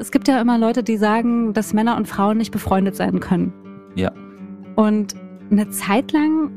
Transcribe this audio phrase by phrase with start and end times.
[0.00, 3.52] es gibt ja immer Leute, die sagen, dass Männer und Frauen nicht befreundet sein können.
[3.94, 4.10] Ja.
[4.74, 5.14] Und
[5.50, 6.50] eine Zeit lang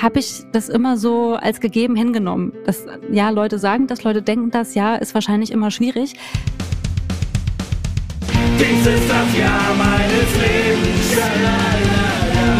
[0.00, 2.52] habe ich das immer so als gegeben hingenommen.
[2.64, 6.14] Dass, ja, Leute sagen das, Leute denken das, ja, ist wahrscheinlich immer schwierig.
[8.58, 11.12] Dies ist das Jahr meines Lebens.
[11.12, 12.08] Schalalala.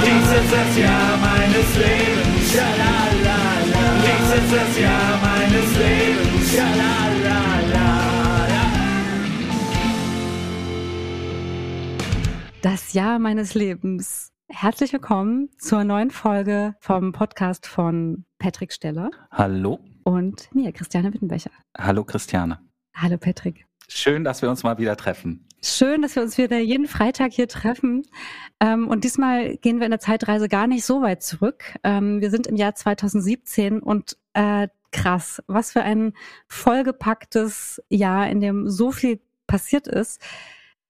[0.05, 2.53] Dies ist das Jahr meines Lebens.
[2.53, 3.39] Schalalala.
[4.05, 6.53] Dies ist das Jahr meines Lebens.
[6.53, 7.08] Schalalala.
[12.63, 14.33] Das Jahr meines Lebens.
[14.49, 19.79] Herzlich willkommen zur neuen Folge vom Podcast von Patrick Steller Hallo.
[20.03, 21.53] und mir, Christiane Wittenbecher.
[21.77, 22.59] Hallo Christiane.
[22.97, 23.65] Hallo Patrick.
[23.87, 25.47] Schön, dass wir uns mal wieder treffen.
[25.63, 28.03] Schön, dass wir uns wieder jeden Freitag hier treffen.
[28.59, 31.63] Ähm, und diesmal gehen wir in der Zeitreise gar nicht so weit zurück.
[31.85, 36.13] Ähm, wir sind im Jahr 2017 und äh, krass, was für ein
[36.49, 40.21] vollgepacktes Jahr, in dem so viel passiert ist.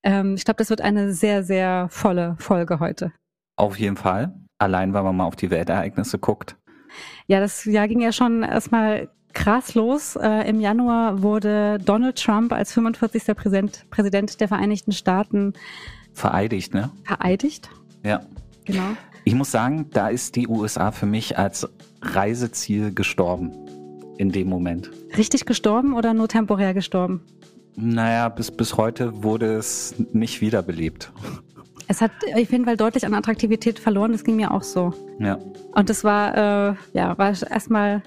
[0.03, 3.13] Ähm, ich glaube, das wird eine sehr, sehr volle Folge heute.
[3.57, 4.35] Auf jeden Fall.
[4.59, 6.57] Allein, weil man mal auf die Weltereignisse guckt.
[7.27, 10.17] Ja, das Jahr ging ja schon erstmal krass los.
[10.17, 13.37] Äh, Im Januar wurde Donald Trump als 45.
[13.37, 15.53] Präsident, Präsident der Vereinigten Staaten
[16.13, 16.91] Vereidigt, ne?
[17.05, 17.71] vereidigt.
[18.05, 18.23] Ja.
[18.65, 18.97] Genau.
[19.25, 21.69] Ich muss sagen, da ist die USA für mich als
[22.03, 23.53] Reiseziel gestorben.
[24.17, 24.91] In dem Moment.
[25.17, 27.25] Richtig gestorben oder nur temporär gestorben?
[27.77, 31.13] Naja, bis, bis heute wurde es nicht wiederbelebt.
[31.87, 34.13] Es hat auf jeden Fall deutlich an Attraktivität verloren.
[34.13, 34.93] Das ging mir auch so.
[35.19, 35.39] Ja.
[35.73, 38.03] Und das war, äh, ja, war erstmal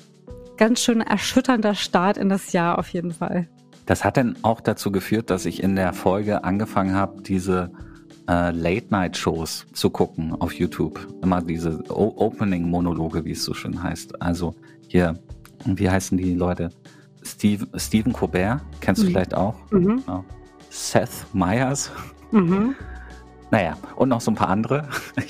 [0.57, 3.47] ganz schön erschütternder Start in das Jahr auf jeden Fall.
[3.87, 7.71] Das hat dann auch dazu geführt, dass ich in der Folge angefangen habe, diese
[8.29, 11.07] äh, Late-Night-Shows zu gucken auf YouTube.
[11.23, 14.21] Immer diese Opening-Monologe, wie es so schön heißt.
[14.21, 14.53] Also
[14.87, 15.15] hier,
[15.65, 16.69] wie heißen die Leute?
[17.23, 19.09] Steve, Stephen Colbert, kennst du Mhm.
[19.11, 19.55] vielleicht auch?
[19.71, 20.01] Mhm.
[20.07, 20.23] Ja.
[20.69, 21.91] Seth Meyers.
[22.31, 22.75] Mhm.
[23.51, 24.87] Naja, und noch so ein paar andere.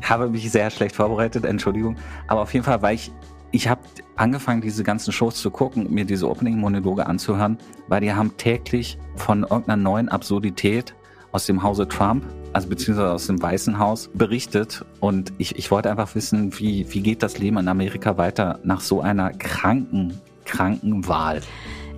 [0.00, 1.96] Ich habe mich sehr schlecht vorbereitet, Entschuldigung.
[2.26, 3.10] Aber auf jeden Fall, weil ich,
[3.52, 3.80] ich habe
[4.16, 7.56] angefangen, diese ganzen Shows zu gucken, mir diese Opening-Monologe anzuhören,
[7.88, 10.94] weil die haben täglich von irgendeiner neuen Absurdität
[11.32, 12.22] aus dem Hause Trump,
[12.52, 14.84] also beziehungsweise aus dem Weißen Haus, berichtet.
[15.00, 18.82] Und ich, ich wollte einfach wissen, wie, wie geht das Leben in Amerika weiter nach
[18.82, 21.40] so einer kranken, kranken Wahl?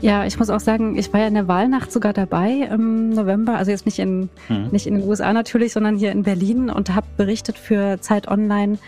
[0.01, 3.57] Ja, ich muss auch sagen, ich war ja in der Wahlnacht sogar dabei im November,
[3.57, 4.69] also jetzt nicht in, Hm.
[4.71, 8.79] nicht in den USA natürlich, sondern hier in Berlin und habe berichtet für Zeit Online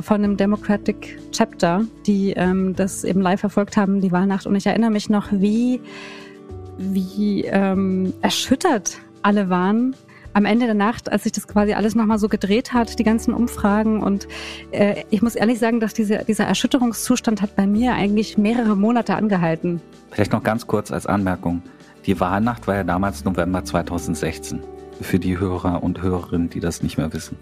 [0.00, 4.46] von einem Democratic Chapter, die ähm, das eben live verfolgt haben, die Wahlnacht.
[4.46, 5.80] Und ich erinnere mich noch, wie,
[6.78, 9.94] wie ähm, erschüttert alle waren
[10.36, 13.32] am Ende der Nacht, als sich das quasi alles nochmal so gedreht hat, die ganzen
[13.32, 14.02] Umfragen.
[14.02, 14.28] Und
[14.70, 19.14] äh, ich muss ehrlich sagen, dass diese, dieser Erschütterungszustand hat bei mir eigentlich mehrere Monate
[19.14, 19.80] angehalten.
[20.10, 21.62] Vielleicht noch ganz kurz als Anmerkung.
[22.04, 24.60] Die Wahlnacht war ja damals November 2016.
[25.00, 27.38] Für die Hörer und Hörerinnen, die das nicht mehr wissen.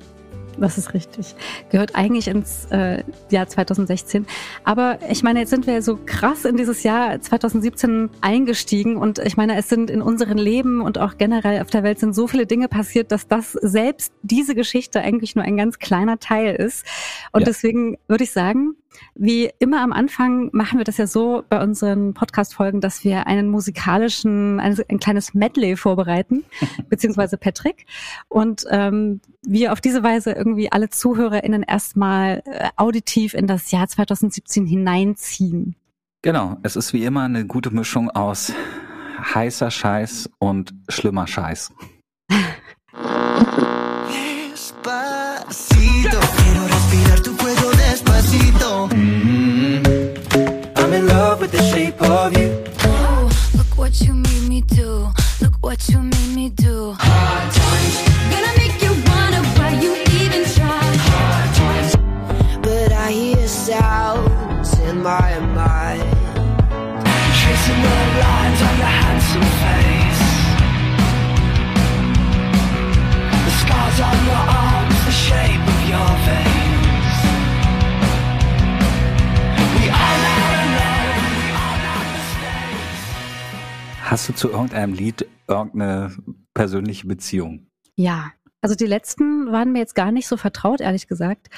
[0.58, 1.34] Das ist richtig.
[1.70, 4.26] Gehört eigentlich ins äh, Jahr 2016.
[4.64, 9.36] Aber ich meine, jetzt sind wir so krass in dieses Jahr 2017 eingestiegen und ich
[9.36, 12.46] meine, es sind in unseren Leben und auch generell auf der Welt sind so viele
[12.46, 16.84] Dinge passiert, dass das selbst diese Geschichte eigentlich nur ein ganz kleiner Teil ist.
[17.32, 17.46] Und Ja.
[17.46, 18.74] deswegen würde ich sagen,
[19.14, 23.48] wie immer am Anfang machen wir das ja so bei unseren Podcast-Folgen, dass wir einen
[23.48, 26.44] musikalischen, ein, ein kleines Medley vorbereiten,
[26.88, 27.86] beziehungsweise Patrick.
[28.28, 33.88] Und ähm, wir auf diese Weise irgendwie alle ZuhörerInnen erstmal äh, auditiv in das Jahr
[33.88, 35.76] 2017 hineinziehen.
[36.22, 38.52] Genau, es ist wie immer eine gute Mischung aus
[39.34, 41.72] heißer Scheiß und schlimmer Scheiß.
[44.54, 46.43] Despacito,
[48.88, 50.74] despacito.
[50.76, 52.64] I'm in love with the shape of you.
[52.84, 55.10] Oh, look what you made me do.
[55.40, 56.96] Look what you made me do.
[56.98, 57.50] Gonna
[84.14, 86.16] Hast du zu irgendeinem Lied irgendeine
[86.54, 87.66] persönliche Beziehung?
[87.96, 88.30] Ja,
[88.60, 91.48] also die letzten waren mir jetzt gar nicht so vertraut, ehrlich gesagt.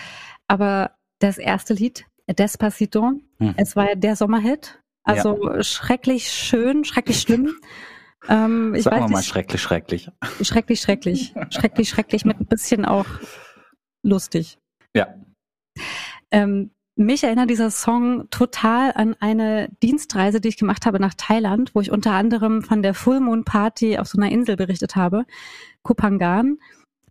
[0.49, 3.55] Aber das erste Lied, Despacito, Hm.
[3.59, 4.81] es war ja der Sommerhit.
[5.05, 7.55] Also schrecklich schön, schrecklich schlimm.
[8.27, 10.11] Ähm, ich Sagen wir weiß mal nicht, schrecklich, schrecklich.
[10.41, 13.05] schrecklich, schrecklich, schrecklich, schrecklich mit ein bisschen auch
[14.03, 14.57] lustig.
[14.95, 15.15] Ja.
[16.31, 21.75] Ähm, mich erinnert dieser Song total an eine Dienstreise, die ich gemacht habe nach Thailand,
[21.75, 25.25] wo ich unter anderem von der Full Moon Party auf so einer Insel berichtet habe,
[25.83, 26.59] Kupangan.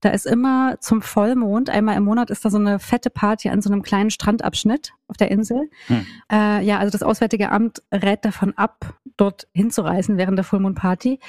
[0.02, 3.62] Da ist immer zum Vollmond, einmal im Monat ist da so eine fette Party an
[3.62, 5.70] so einem kleinen Strandabschnitt auf der Insel.
[5.88, 6.06] Hm.
[6.32, 10.76] Äh, ja, also das Auswärtige Amt rät davon ab, dort hinzureisen während der Full Moon
[10.76, 11.20] Party.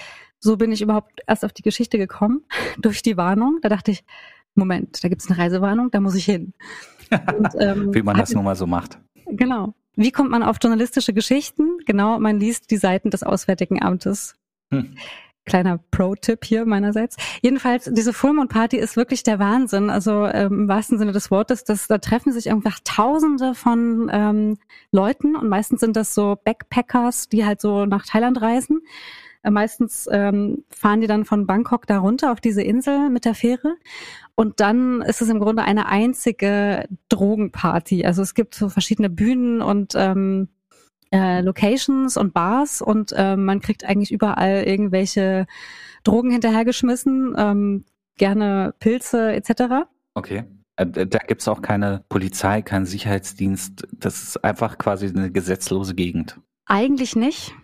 [0.40, 2.44] So bin ich überhaupt erst auf die Geschichte gekommen,
[2.78, 3.60] durch die Warnung.
[3.62, 4.04] Da dachte ich,
[4.54, 6.52] Moment, da gibt's eine Reisewarnung, da muss ich hin.
[7.10, 8.98] Und, ähm, Wie man das hatte- nun mal so macht.
[9.26, 9.74] Genau.
[9.96, 11.78] Wie kommt man auf journalistische Geschichten?
[11.86, 14.36] Genau, man liest die Seiten des Auswärtigen Amtes.
[14.70, 14.94] Hm.
[15.46, 17.16] Kleiner Pro-Tipp hier meinerseits.
[17.40, 19.90] Jedenfalls, diese Fullmond-Party ist wirklich der Wahnsinn.
[19.90, 24.58] Also ähm, im wahrsten Sinne des Wortes, dass, da treffen sich einfach Tausende von ähm,
[24.90, 28.80] Leuten und meistens sind das so Backpackers, die halt so nach Thailand reisen.
[29.44, 33.34] Äh, meistens ähm, fahren die dann von Bangkok da runter auf diese Insel mit der
[33.36, 33.76] Fähre.
[34.36, 38.04] Und dann ist es im Grunde eine einzige Drogenparty.
[38.04, 40.48] Also es gibt so verschiedene Bühnen und ähm,
[41.10, 45.46] äh, Locations und Bars und ähm, man kriegt eigentlich überall irgendwelche
[46.04, 47.84] Drogen hinterhergeschmissen, ähm,
[48.18, 49.86] gerne Pilze etc.
[50.14, 50.44] Okay.
[50.76, 53.86] Äh, Da gibt's auch keine Polizei, keinen Sicherheitsdienst.
[53.92, 56.38] Das ist einfach quasi eine gesetzlose Gegend.
[56.66, 57.54] Eigentlich nicht,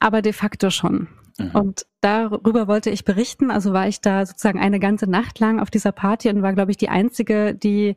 [0.00, 1.08] aber de facto schon.
[1.38, 1.50] Mhm.
[1.52, 3.50] Und darüber wollte ich berichten.
[3.50, 6.70] Also war ich da sozusagen eine ganze Nacht lang auf dieser Party und war, glaube
[6.70, 7.96] ich, die einzige, die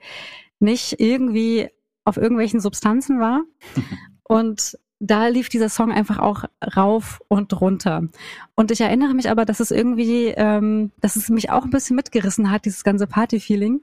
[0.59, 1.69] nicht irgendwie
[2.05, 3.41] auf irgendwelchen Substanzen war.
[4.25, 6.45] Und da lief dieser Song einfach auch
[6.77, 8.07] rauf und runter.
[8.55, 11.97] Und ich erinnere mich aber, dass es irgendwie, ähm, dass es mich auch ein bisschen
[11.97, 13.81] mitgerissen hat, dieses ganze Party-Feeling.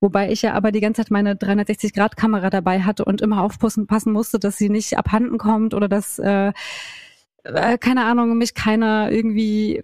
[0.00, 4.14] Wobei ich ja aber die ganze Zeit meine 360-Grad-Kamera dabei hatte und immer aufpassen passen
[4.14, 6.54] musste, dass sie nicht abhanden kommt oder dass, äh,
[7.44, 9.82] äh, keine Ahnung, mich keiner irgendwie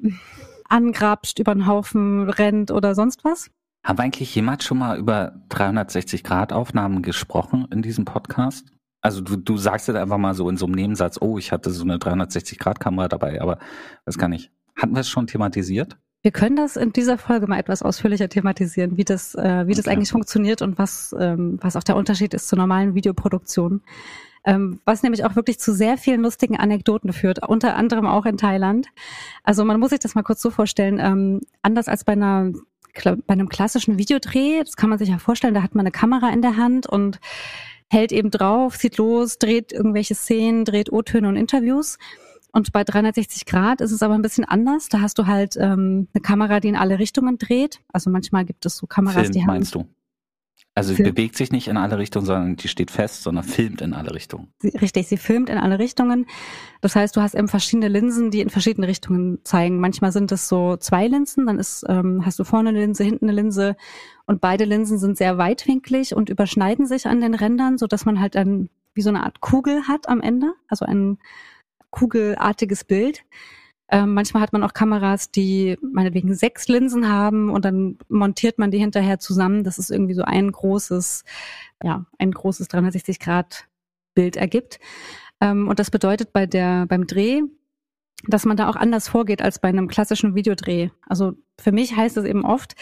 [0.68, 3.50] angrapscht, über den Haufen rennt oder sonst was.
[3.84, 8.66] Haben wir eigentlich jemals schon mal über 360-Grad-Aufnahmen gesprochen in diesem Podcast?
[9.00, 11.70] Also du, du sagst jetzt einfach mal so in so einem Nebensatz, oh, ich hatte
[11.70, 13.58] so eine 360-Grad-Kamera dabei, aber
[14.04, 14.50] das kann ich.
[14.76, 15.96] Hatten wir es schon thematisiert?
[16.22, 19.86] Wir können das in dieser Folge mal etwas ausführlicher thematisieren, wie das, äh, wie das
[19.86, 19.94] Okay.
[19.94, 23.82] eigentlich funktioniert und was, ähm, was auch der Unterschied ist zur normalen Videoproduktion.
[24.44, 28.36] Ähm, was nämlich auch wirklich zu sehr vielen lustigen Anekdoten führt, unter anderem auch in
[28.36, 28.86] Thailand.
[29.44, 32.52] Also man muss sich das mal kurz so vorstellen, ähm, anders als bei einer
[33.04, 36.30] bei einem klassischen Videodreh, das kann man sich ja vorstellen, da hat man eine Kamera
[36.30, 37.20] in der Hand und
[37.88, 41.98] hält eben drauf, zieht los, dreht irgendwelche Szenen, dreht O-Töne und Interviews.
[42.50, 44.88] Und bei 360 Grad ist es aber ein bisschen anders.
[44.88, 47.80] Da hast du halt ähm, eine Kamera, die in alle Richtungen dreht.
[47.92, 49.86] Also manchmal gibt es so Kameras, Film, die haben meinst du?
[50.78, 53.94] Also sie bewegt sich nicht in alle Richtungen, sondern die steht fest, sondern filmt in
[53.94, 54.52] alle Richtungen.
[54.60, 56.26] Sie, richtig, sie filmt in alle Richtungen.
[56.80, 59.80] Das heißt, du hast eben verschiedene Linsen, die in verschiedene Richtungen zeigen.
[59.80, 63.24] Manchmal sind es so zwei Linsen, dann ist, ähm, hast du vorne eine Linse, hinten
[63.24, 63.76] eine Linse
[64.26, 68.20] und beide Linsen sind sehr weitwinklig und überschneiden sich an den Rändern, so dass man
[68.20, 71.18] halt dann wie so eine Art Kugel hat am Ende, also ein
[71.90, 73.24] kugelartiges Bild.
[73.90, 78.70] Ähm, manchmal hat man auch Kameras, die meinetwegen sechs Linsen haben und dann montiert man
[78.70, 79.64] die hinterher zusammen.
[79.64, 81.24] Das ist irgendwie so ein großes,
[81.82, 83.66] ja, ein großes 360 Grad
[84.14, 84.78] Bild ergibt.
[85.40, 87.42] Ähm, und das bedeutet bei der, beim Dreh,
[88.26, 90.90] dass man da auch anders vorgeht als bei einem klassischen Videodreh.
[91.06, 92.74] Also für mich heißt es eben oft,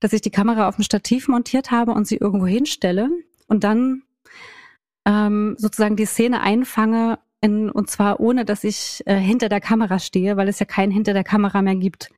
[0.00, 3.10] dass ich die Kamera auf ein Stativ montiert habe und sie irgendwo hinstelle
[3.48, 4.02] und dann
[5.04, 9.98] ähm, sozusagen die Szene einfange, in, und zwar ohne, dass ich äh, hinter der Kamera
[9.98, 12.10] stehe, weil es ja keinen hinter der Kamera mehr gibt.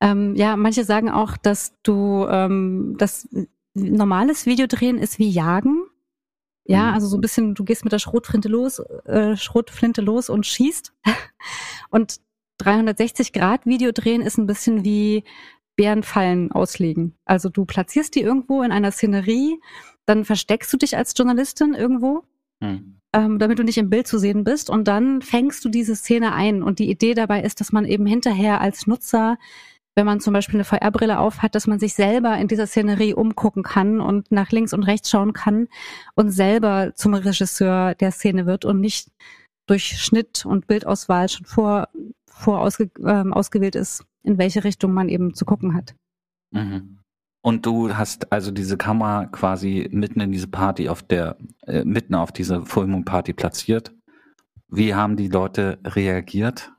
[0.00, 3.28] Ähm, ja, manche sagen auch, dass du ähm, das
[3.74, 5.84] normales Videodrehen ist wie Jagen.
[6.64, 6.94] Ja, Mhm.
[6.94, 10.92] also so ein bisschen, du gehst mit der Schrotflinte los, äh, Schrotflinte los und schießt.
[11.90, 12.20] Und
[12.58, 15.24] 360 Grad Videodrehen ist ein bisschen wie
[15.76, 17.14] Bärenfallen auslegen.
[17.24, 19.58] Also du platzierst die irgendwo in einer Szenerie,
[20.06, 22.22] dann versteckst du dich als Journalistin irgendwo,
[22.62, 23.00] Hm.
[23.12, 26.32] Ähm, damit du nicht im Bild zu sehen bist und dann fängst du diese Szene
[26.32, 26.62] ein.
[26.62, 29.36] Und die Idee dabei ist, dass man eben hinterher als Nutzer
[29.94, 33.62] wenn man zum Beispiel eine VR-Brille aufhat, dass man sich selber in dieser Szenerie umgucken
[33.62, 35.68] kann und nach links und rechts schauen kann
[36.14, 39.10] und selber zum Regisseur der Szene wird und nicht
[39.66, 41.88] durch Schnitt und Bildauswahl schon vor,
[42.26, 45.94] vor ausge, ähm, ausgewählt ist, in welche Richtung man eben zu gucken hat.
[46.52, 46.98] Mhm.
[47.42, 52.14] Und du hast also diese Kamera quasi mitten in diese Party auf der, äh, mitten
[52.14, 53.92] auf diese Full Moon Party platziert.
[54.68, 56.72] Wie haben die Leute reagiert?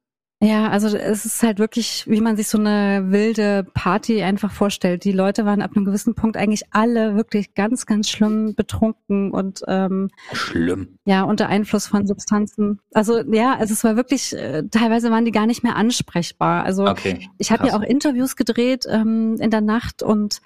[0.43, 5.05] Ja, also es ist halt wirklich, wie man sich so eine wilde Party einfach vorstellt.
[5.05, 9.61] Die Leute waren ab einem gewissen Punkt eigentlich alle wirklich ganz, ganz schlimm betrunken und
[9.67, 10.99] ähm, Schlimm.
[11.05, 12.79] ja, unter Einfluss von Substanzen.
[12.93, 16.65] Also ja, also es war wirklich, äh, teilweise waren die gar nicht mehr ansprechbar.
[16.65, 17.29] Also Okay.
[17.37, 20.41] ich habe ja auch Interviews gedreht ähm, in der Nacht und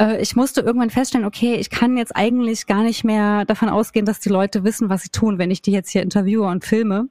[0.00, 4.06] äh, ich musste irgendwann feststellen, okay, ich kann jetzt eigentlich gar nicht mehr davon ausgehen,
[4.06, 7.08] dass die Leute wissen, was sie tun, wenn ich die jetzt hier interviewe und filme.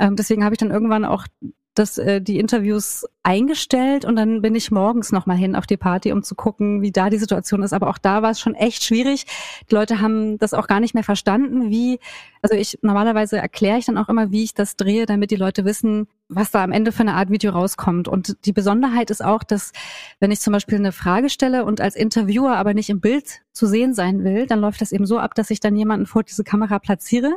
[0.00, 1.26] Ähm, deswegen habe ich dann irgendwann auch
[1.74, 6.10] das, äh, die Interviews eingestellt und dann bin ich morgens nochmal hin auf die Party,
[6.10, 7.72] um zu gucken, wie da die Situation ist.
[7.72, 9.26] Aber auch da war es schon echt schwierig.
[9.70, 12.00] Die Leute haben das auch gar nicht mehr verstanden, wie,
[12.42, 15.64] also ich normalerweise erkläre ich dann auch immer, wie ich das drehe, damit die Leute
[15.64, 18.08] wissen, was da am Ende für eine Art Video rauskommt.
[18.08, 19.72] Und die Besonderheit ist auch, dass
[20.18, 23.66] wenn ich zum Beispiel eine Frage stelle und als Interviewer aber nicht im Bild zu
[23.66, 26.42] sehen sein will, dann läuft das eben so ab, dass ich dann jemanden vor diese
[26.42, 27.36] Kamera platziere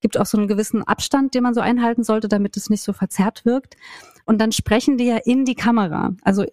[0.00, 2.92] gibt auch so einen gewissen Abstand, den man so einhalten sollte, damit es nicht so
[2.92, 3.76] verzerrt wirkt.
[4.24, 6.14] Und dann sprechen die ja in die Kamera.
[6.22, 6.44] Also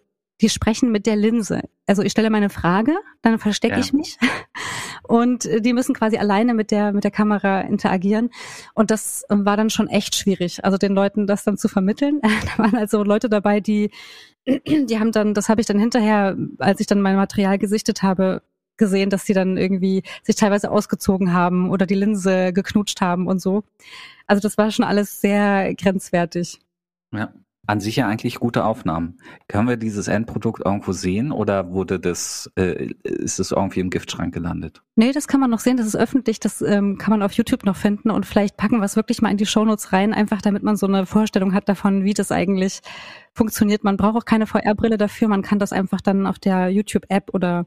[0.41, 1.61] die sprechen mit der Linse.
[1.87, 3.79] Also ich stelle meine Frage, dann verstecke Ja.
[3.79, 4.17] ich mich
[5.07, 8.29] und äh, die müssen quasi alleine mit der mit der Kamera interagieren
[8.75, 12.21] und das ähm, war dann schon echt schwierig, also den Leuten das dann zu vermitteln.
[12.57, 13.89] da waren also Leute dabei, die
[14.45, 18.43] die haben dann, das habe ich dann hinterher, als ich dann mein Material gesichtet habe,
[18.77, 23.39] gesehen, dass die dann irgendwie sich teilweise ausgezogen haben oder die Linse geknutscht haben und
[23.39, 23.63] so.
[24.27, 26.59] Also das war schon alles sehr grenzwertig.
[27.13, 27.33] Ja.
[27.69, 29.17] An sich ja eigentlich gute Aufnahmen.
[29.49, 34.33] Können wir dieses Endprodukt irgendwo sehen oder wurde das, äh, ist es irgendwie im Giftschrank
[34.33, 34.81] gelandet?
[34.95, 37.65] Nee, das kann man noch sehen, das ist öffentlich, das ähm, kann man auf YouTube
[37.65, 40.63] noch finden und vielleicht packen wir es wirklich mal in die Shownotes rein, einfach damit
[40.63, 42.79] man so eine Vorstellung hat davon, wie das eigentlich
[43.33, 43.83] funktioniert.
[43.83, 47.65] Man braucht auch keine VR-Brille dafür, man kann das einfach dann auf der YouTube-App oder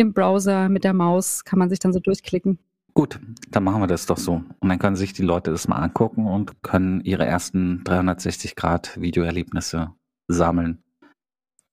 [0.00, 2.58] im Browser mit der Maus, kann man sich dann so durchklicken.
[2.94, 4.42] Gut, dann machen wir das doch so.
[4.58, 9.00] Und dann können sich die Leute das mal angucken und können ihre ersten 360 Grad
[9.00, 9.92] Videoerlebnisse
[10.28, 10.82] sammeln.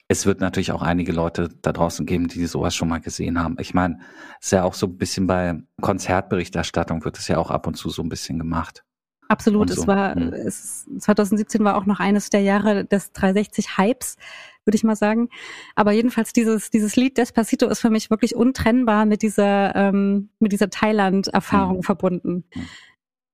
[0.09, 3.57] Es wird natürlich auch einige Leute da draußen geben, die sowas schon mal gesehen haben.
[3.59, 3.99] Ich meine,
[4.39, 7.75] es ist ja auch so ein bisschen bei Konzertberichterstattung wird es ja auch ab und
[7.75, 8.85] zu so ein bisschen gemacht.
[9.27, 9.81] Absolut, so.
[9.81, 10.33] es war, Hm.
[10.33, 14.17] es, 2017 war auch noch eines der Jahre des 360-Hypes,
[14.65, 15.29] würde ich mal sagen.
[15.75, 20.51] Aber jedenfalls dieses, dieses Lied Despacito ist für mich wirklich untrennbar mit dieser, ähm, mit
[20.51, 21.83] dieser Thailand-Erfahrung Hm.
[21.83, 22.43] verbunden.
[22.51, 22.63] Hm.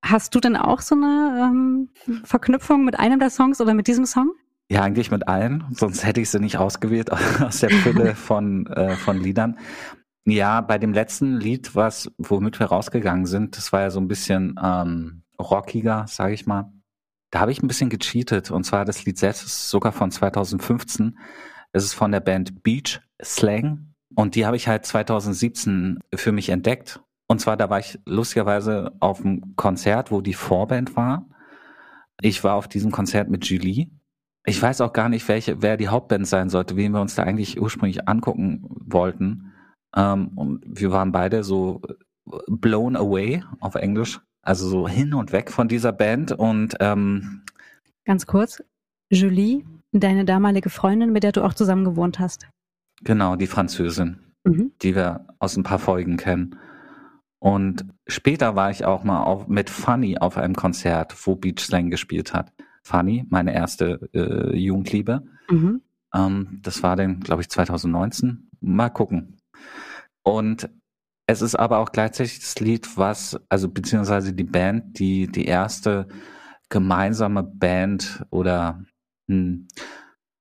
[0.06, 1.90] Hast du denn auch so eine ähm,
[2.26, 4.32] Verknüpfung mit einem der Songs oder mit diesem Song?
[4.70, 7.10] Ja, eigentlich mit allen, sonst hätte ich sie nicht ausgewählt
[7.42, 9.58] aus der Fülle von, äh, von Liedern.
[10.26, 14.08] Ja, bei dem letzten Lied, was, womit wir rausgegangen sind, das war ja so ein
[14.08, 16.72] bisschen ähm, rockiger, sage ich mal.
[17.32, 18.52] Da habe ich ein bisschen gecheatet.
[18.52, 21.18] Und zwar das Lied selbst ist sogar von 2015.
[21.72, 23.94] Es ist von der Band Beach Slang.
[24.16, 27.02] Und die habe ich halt 2017 für mich entdeckt.
[27.28, 31.26] Und zwar, da war ich lustigerweise auf einem Konzert, wo die Vorband war.
[32.22, 33.90] Ich war auf diesem Konzert mit Julie.
[34.46, 37.24] Ich weiß auch gar nicht, welche, wer die Hauptband sein sollte, wen wir uns da
[37.24, 39.54] eigentlich ursprünglich angucken wollten.
[39.96, 41.82] Ähm, und wir waren beide so
[42.48, 44.20] blown away auf Englisch.
[44.44, 46.32] Also so hin und weg von dieser Band.
[46.32, 47.42] Und ähm,
[48.06, 48.64] Ganz kurz.
[49.10, 52.48] Julie, deine damalige Freundin, mit der du auch zusammen gewohnt hast.
[53.04, 54.20] genau, die Französin.
[54.46, 54.74] Mhm.
[54.82, 56.58] die wir aus ein paar Folgen kennen.
[57.40, 61.90] Und später war ich auch mal auf, mit Funny auf einem Konzert, wo Beach Slang
[61.90, 62.52] gespielt hat.
[62.84, 65.24] Funny, meine erste äh, Jugendliebe.
[65.50, 65.82] Mhm.
[66.14, 68.50] Ähm, das war dann, glaube ich, 2019.
[68.60, 69.38] Mal gucken.
[70.24, 70.70] Und
[71.26, 76.08] es ist aber auch gleichzeitig das Lied, was, also beziehungsweise die Band, die die erste
[76.70, 78.84] gemeinsame Band oder
[79.28, 79.68] hm,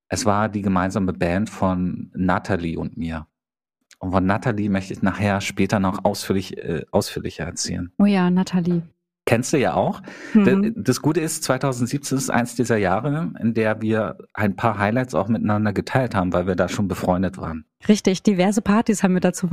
[0.09, 3.27] es war die gemeinsame Band von Natalie und mir.
[3.99, 7.93] Und von Natalie möchte ich nachher später noch ausführlich, äh, ausführlicher erzählen.
[7.99, 8.83] Oh ja, Nathalie.
[9.25, 10.03] Kennst du ja auch.
[10.35, 10.45] Mhm.
[10.75, 15.15] Da- Das Gute ist, 2017 ist eins dieser Jahre, in der wir ein paar Highlights
[15.15, 17.65] auch miteinander geteilt haben, weil wir da schon befreundet waren.
[17.89, 19.51] Richtig, diverse Partys haben wir dazu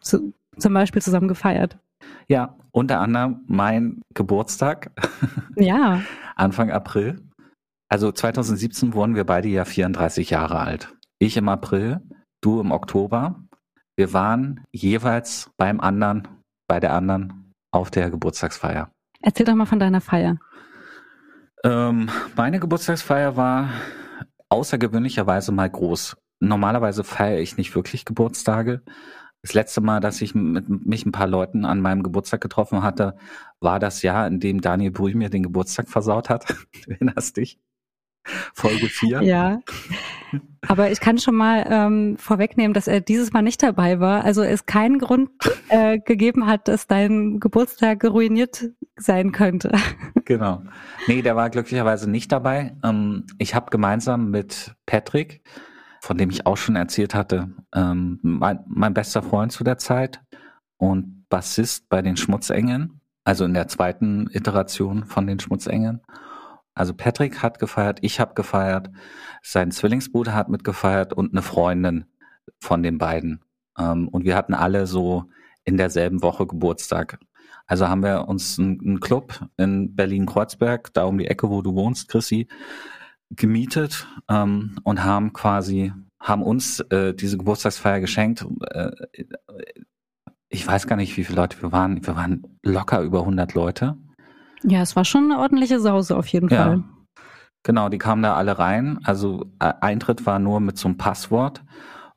[0.00, 1.78] zu, zum Beispiel zusammen gefeiert.
[2.28, 4.90] Ja, unter anderem mein Geburtstag,
[5.56, 6.02] Ja,
[6.36, 7.20] Anfang April.
[7.88, 10.94] Also 2017 wurden wir beide ja 34 Jahre alt.
[11.18, 12.00] Ich im April,
[12.42, 13.42] du im Oktober.
[13.96, 16.28] Wir waren jeweils beim anderen,
[16.68, 18.90] bei der anderen auf der Geburtstagsfeier.
[19.22, 20.38] erzähl doch mal von deiner Feier.
[21.64, 23.70] Ähm, meine Geburtstagsfeier war
[24.48, 26.16] außergewöhnlicherweise mal groß.
[26.40, 28.82] Normalerweise feiere ich nicht wirklich Geburtstage.
[29.42, 33.16] Das letzte Mal, dass ich mit mich ein paar Leuten an meinem Geburtstag getroffen hatte,
[33.60, 36.46] war das Jahr, in dem Daniel Brühl mir den Geburtstag versaut hat.
[36.84, 37.60] Du erinnerst dich?
[38.54, 39.22] Folge 4.
[39.22, 39.60] Ja.
[40.66, 44.24] Aber ich kann schon mal ähm, vorwegnehmen, dass er dieses Mal nicht dabei war.
[44.24, 45.30] Also es keinen Grund
[45.68, 49.72] äh, gegeben hat, dass dein Geburtstag ruiniert sein könnte.
[50.24, 50.62] Genau.
[51.06, 52.76] Nee, der war glücklicherweise nicht dabei.
[52.84, 55.40] Ähm, ich habe gemeinsam mit Patrick,
[56.08, 60.22] von dem ich auch schon erzählt hatte, ähm, mein, mein bester Freund zu der Zeit
[60.78, 66.00] und Bassist bei den Schmutzengeln, also in der zweiten Iteration von den Schmutzengeln.
[66.72, 68.88] Also Patrick hat gefeiert, ich habe gefeiert,
[69.42, 72.06] sein Zwillingsbruder hat mitgefeiert und eine Freundin
[72.58, 73.44] von den beiden.
[73.78, 75.24] Ähm, und wir hatten alle so
[75.64, 77.18] in derselben Woche Geburtstag.
[77.66, 82.08] Also haben wir uns einen, Club in Berlin-Kreuzberg, da um die Ecke, wo du wohnst,
[82.08, 82.48] Chrissy,
[83.30, 88.46] gemietet ähm, und haben quasi, haben uns äh, diese Geburtstagsfeier geschenkt.
[88.70, 88.90] Äh,
[90.48, 92.04] ich weiß gar nicht, wie viele Leute wir waren.
[92.06, 93.96] Wir waren locker über 100 Leute.
[94.62, 96.64] Ja, es war schon eine ordentliche Sause auf jeden Ja.
[96.64, 96.84] Fall.
[97.64, 98.98] Genau, die kamen da alle rein.
[99.04, 101.64] Also äh, Eintritt war nur mit so einem Passwort.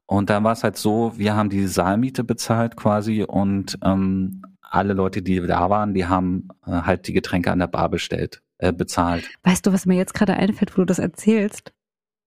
[0.06, 4.94] Und dann war es halt so, wir haben die Saalmiete bezahlt quasi und ähm, alle
[4.94, 8.72] Leute, die da waren, die haben äh, halt die Getränke an der Bar bestellt, äh,
[8.72, 9.30] bezahlt.
[9.44, 11.74] Weißt du, was mir jetzt gerade einfällt, wo du das erzählst?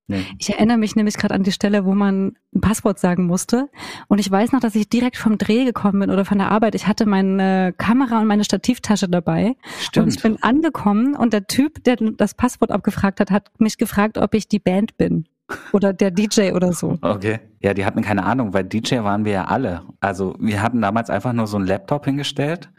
[0.06, 0.26] Nee.
[0.38, 3.70] Ich erinnere mich nämlich gerade an die Stelle, wo man ein Passwort sagen musste.
[4.06, 6.74] Und ich weiß noch, dass ich direkt vom Dreh gekommen bin oder von der Arbeit.
[6.74, 9.56] Ich hatte meine Kamera und meine Stativtasche dabei.
[9.96, 10.22] Und ich Stimmt.
[10.22, 14.46] bin angekommen und der Typ, der das Passwort abgefragt hat, hat mich gefragt, ob ich
[14.46, 15.26] die Band bin.
[15.72, 16.98] Oder der DJ oder so.
[17.00, 17.40] Okay.
[17.60, 19.82] Ja, die hatten keine Ahnung, weil DJ waren wir ja alle.
[20.00, 22.70] Also wir hatten damals einfach nur so einen Laptop hingestellt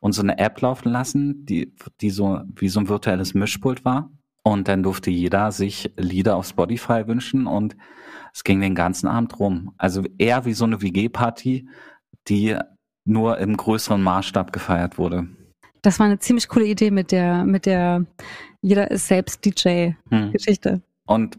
[0.00, 4.10] und so eine App laufen lassen, die, die so wie so ein virtuelles Mischpult war.
[4.42, 7.76] Und dann durfte jeder sich Lieder auf Spotify wünschen und
[8.34, 9.72] es ging den ganzen Abend rum.
[9.78, 11.68] Also eher wie so eine WG-Party,
[12.28, 12.56] die
[13.06, 15.28] nur im größeren Maßstab gefeiert wurde.
[15.82, 18.04] Das war eine ziemlich coole Idee mit der, mit der
[18.60, 20.72] jeder ist selbst DJ-Geschichte.
[20.72, 20.82] Hm.
[21.06, 21.38] Und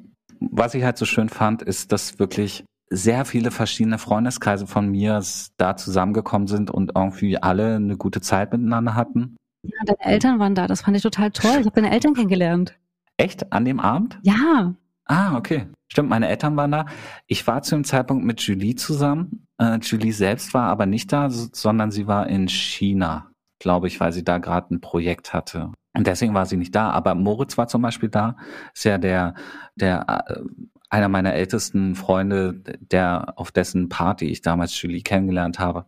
[0.52, 5.22] was ich halt so schön fand, ist, dass wirklich sehr viele verschiedene Freundeskreise von mir
[5.58, 9.36] da zusammengekommen sind und irgendwie alle eine gute Zeit miteinander hatten.
[9.64, 11.58] Ja, deine Eltern waren da, das fand ich total toll.
[11.60, 12.78] Ich habe deine Eltern kennengelernt.
[13.18, 13.52] Echt?
[13.52, 14.20] An dem Abend?
[14.24, 14.76] Ja,
[15.06, 15.68] Ah, okay.
[15.88, 16.86] Stimmt, meine Eltern waren da.
[17.28, 19.48] Ich war zu dem Zeitpunkt mit Julie zusammen.
[19.60, 24.12] Äh, Julie selbst war aber nicht da, sondern sie war in China, glaube ich, weil
[24.12, 25.72] sie da gerade ein Projekt hatte.
[25.96, 26.92] Und deswegen war sie nicht da.
[26.92, 28.38] Aber Moritz war zum Beispiel da.
[28.74, 29.34] Ist ja der,
[29.76, 30.42] der, äh,
[30.90, 35.86] einer meiner ältesten Freunde, der, auf dessen Party ich damals Julie kennengelernt habe.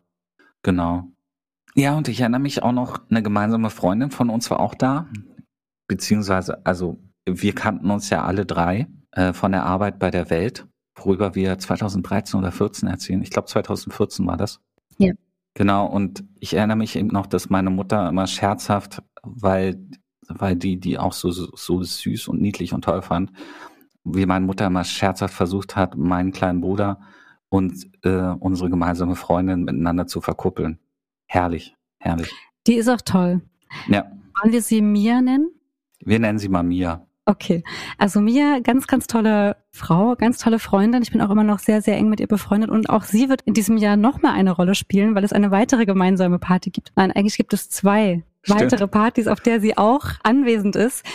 [0.64, 1.08] Genau.
[1.76, 5.08] Ja, und ich erinnere mich auch noch, eine gemeinsame Freundin von uns war auch da.
[5.88, 10.66] Beziehungsweise, also, wir kannten uns ja alle drei äh, von der Arbeit bei der Welt,
[10.96, 13.22] worüber wir 2013 oder 14 erzählen.
[13.22, 14.60] Ich glaube 2014 war das.
[14.98, 15.14] Ja.
[15.54, 19.80] Genau, und ich erinnere mich eben noch, dass meine Mutter immer scherzhaft, weil,
[20.28, 23.32] weil die, die auch so, so, süß und niedlich und toll fand,
[24.04, 27.00] wie meine Mutter immer scherzhaft versucht hat, meinen kleinen Bruder
[27.50, 30.80] und äh, unsere gemeinsame Freundin miteinander zu verkuppeln.
[31.28, 32.32] Herrlich, herrlich.
[32.68, 33.42] die ist auch toll.
[33.88, 35.52] Ja, Wollen wir sie Mia nennen?
[36.00, 37.06] wir nennen sie mal Mia.
[37.26, 37.62] Okay,
[37.98, 41.02] also Mia, ganz, ganz tolle Frau, ganz tolle Freundin.
[41.02, 43.42] Ich bin auch immer noch sehr, sehr eng mit ihr befreundet und auch sie wird
[43.42, 46.94] in diesem Jahr nochmal eine Rolle spielen, weil es eine weitere gemeinsame Party gibt.
[46.96, 48.24] Nein, eigentlich gibt es zwei.
[48.50, 51.06] Weitere Partys, auf der sie auch anwesend ist.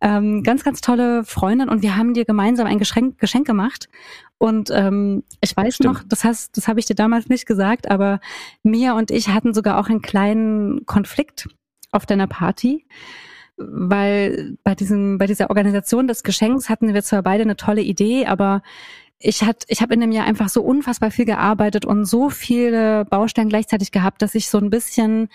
[0.00, 3.88] Ähm, ganz, ganz tolle Freundin und wir haben dir gemeinsam ein Geschenk, Geschenk gemacht.
[4.38, 5.94] Und ähm, ich weiß Stimmt.
[5.94, 8.20] noch, das hast, das habe ich dir damals nicht gesagt, aber
[8.62, 11.48] Mia und ich hatten sogar auch einen kleinen Konflikt
[11.92, 12.86] auf deiner Party
[13.56, 18.26] weil bei diesem, bei dieser Organisation des Geschenks hatten wir zwar beide eine tolle Idee,
[18.26, 18.62] aber
[19.18, 23.04] ich hat, ich habe in dem Jahr einfach so unfassbar viel gearbeitet und so viele
[23.04, 25.28] Baustellen gleichzeitig gehabt, dass ich so ein bisschen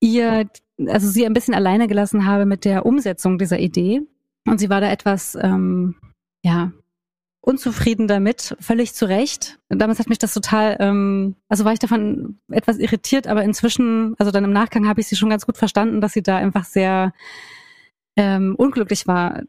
[0.00, 0.48] ihr,
[0.88, 4.02] also sie ein bisschen alleine gelassen habe mit der Umsetzung dieser Idee.
[4.46, 5.94] Und sie war da etwas, ähm,
[6.42, 6.72] ja,
[7.40, 9.58] unzufrieden damit, völlig zu Recht.
[9.68, 14.30] Damals hat mich das total, ähm, also war ich davon etwas irritiert, aber inzwischen, also
[14.30, 17.12] dann im Nachgang habe ich sie schon ganz gut verstanden, dass sie da einfach sehr
[18.16, 19.42] ähm, unglücklich war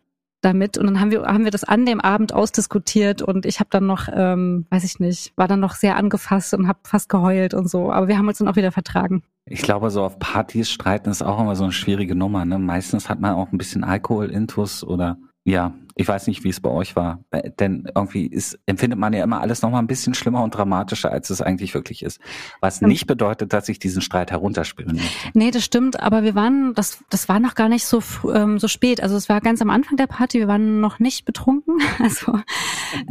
[0.43, 0.77] damit.
[0.77, 3.85] Und dann haben wir, haben wir das an dem Abend ausdiskutiert und ich habe dann
[3.85, 7.69] noch, ähm, weiß ich nicht, war dann noch sehr angefasst und habe fast geheult und
[7.69, 7.91] so.
[7.91, 9.23] Aber wir haben uns dann auch wieder vertragen.
[9.45, 12.45] Ich glaube, so auf Partys streiten ist auch immer so eine schwierige Nummer.
[12.45, 12.59] Ne?
[12.59, 16.69] Meistens hat man auch ein bisschen Alkohol-Intus oder ja, ich weiß nicht, wie es bei
[16.69, 17.23] euch war.
[17.31, 21.11] Äh, Denn irgendwie ist, empfindet man ja immer alles nochmal ein bisschen schlimmer und dramatischer,
[21.11, 22.19] als es eigentlich wirklich ist.
[22.61, 25.29] Was nicht bedeutet, dass ich diesen Streit herunterspielen möchte.
[25.33, 28.01] Nee, das stimmt, aber wir waren, das, das war noch gar nicht so,
[28.33, 29.03] ähm, so spät.
[29.03, 32.39] Also es war ganz am Anfang der Party, wir waren noch nicht betrunken, also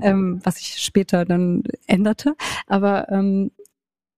[0.00, 2.34] ähm, was sich später dann änderte.
[2.66, 3.50] Aber ähm,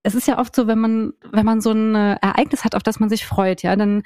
[0.05, 2.83] es ist ja oft so, wenn man, wenn man so ein äh, Ereignis hat, auf
[2.83, 4.05] das man sich freut, ja, dann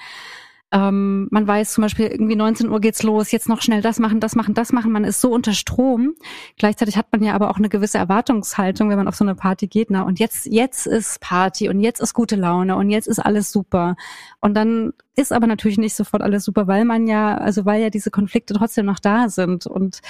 [0.70, 4.20] ähm, man weiß zum Beispiel irgendwie 19 Uhr geht's los, jetzt noch schnell das machen,
[4.20, 4.92] das machen, das machen.
[4.92, 6.14] Man ist so unter Strom.
[6.58, 9.66] Gleichzeitig hat man ja aber auch eine gewisse Erwartungshaltung, wenn man auf so eine Party
[9.66, 9.90] geht.
[9.90, 13.50] Na und jetzt, jetzt ist Party und jetzt ist gute Laune und jetzt ist alles
[13.50, 13.96] super.
[14.40, 17.88] Und dann ist aber natürlich nicht sofort alles super, weil man ja, also weil ja
[17.88, 20.00] diese Konflikte trotzdem noch da sind und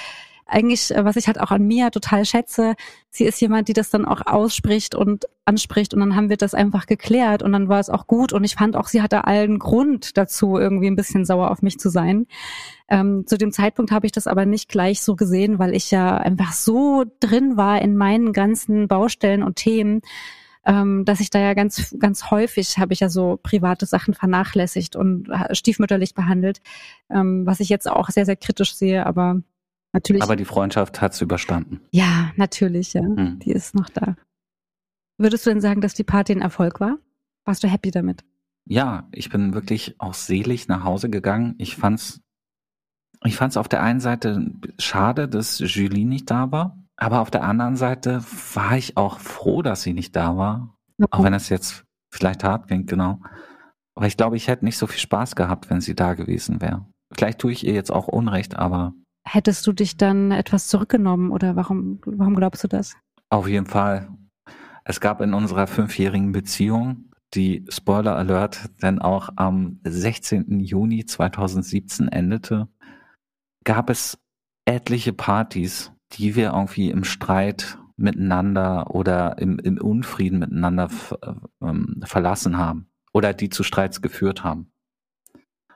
[0.49, 2.75] eigentlich, äh, was ich halt auch an Mia total schätze,
[3.09, 6.53] sie ist jemand, die das dann auch ausspricht und anspricht und dann haben wir das
[6.53, 9.59] einfach geklärt und dann war es auch gut und ich fand auch, sie hatte allen
[9.59, 12.27] Grund dazu, irgendwie ein bisschen sauer auf mich zu sein.
[12.87, 16.17] Ähm, zu dem Zeitpunkt habe ich das aber nicht gleich so gesehen, weil ich ja
[16.17, 20.01] einfach so drin war in meinen ganzen Baustellen und Themen,
[20.65, 24.95] ähm, dass ich da ja ganz, ganz häufig habe ich ja so private Sachen vernachlässigt
[24.95, 26.61] und stiefmütterlich behandelt,
[27.09, 29.41] ähm, was ich jetzt auch sehr, sehr kritisch sehe, aber
[29.93, 30.23] natürlich.
[30.23, 31.81] Aber die Freundschaft hat's überstanden.
[31.91, 33.01] ja, natürlich, ja.
[33.01, 33.39] Hm.
[33.39, 34.15] Die ist noch da.
[35.17, 36.97] Würdest du denn sagen, dass die Party ein Erfolg war?
[37.45, 38.23] Warst du happy damit?
[38.65, 41.55] Ja, ich bin wirklich auch selig nach Hause gegangen.
[41.57, 42.21] Ich fand's,
[43.25, 47.43] ich fand's auf der einen Seite schade, dass Julie nicht da war, aber auf der
[47.43, 48.23] anderen Seite
[48.53, 50.77] war ich auch froh, dass sie nicht da war.
[51.11, 53.19] Auch wenn es jetzt vielleicht hart klingt, genau.
[53.95, 56.85] Aber ich glaube, ich hätte nicht so viel Spaß gehabt, wenn sie da gewesen wäre.
[57.13, 58.93] Vielleicht tue ich ihr jetzt auch Unrecht, aber
[59.31, 62.95] Hättest du dich dann etwas zurückgenommen oder warum, warum glaubst du das?
[63.29, 64.09] Auf jeden Fall.
[64.83, 70.61] Es gab in unserer fünfjährigen Beziehung, die Spoiler Alert dann auch am 16.
[70.61, 72.69] Juni 2017 endete,
[73.63, 74.17] gab es
[74.65, 80.89] etliche Partys, die wir irgendwie im Streit miteinander oder im, im Unfrieden miteinander
[81.61, 84.71] ähm, verlassen haben oder die zu Streits geführt haben.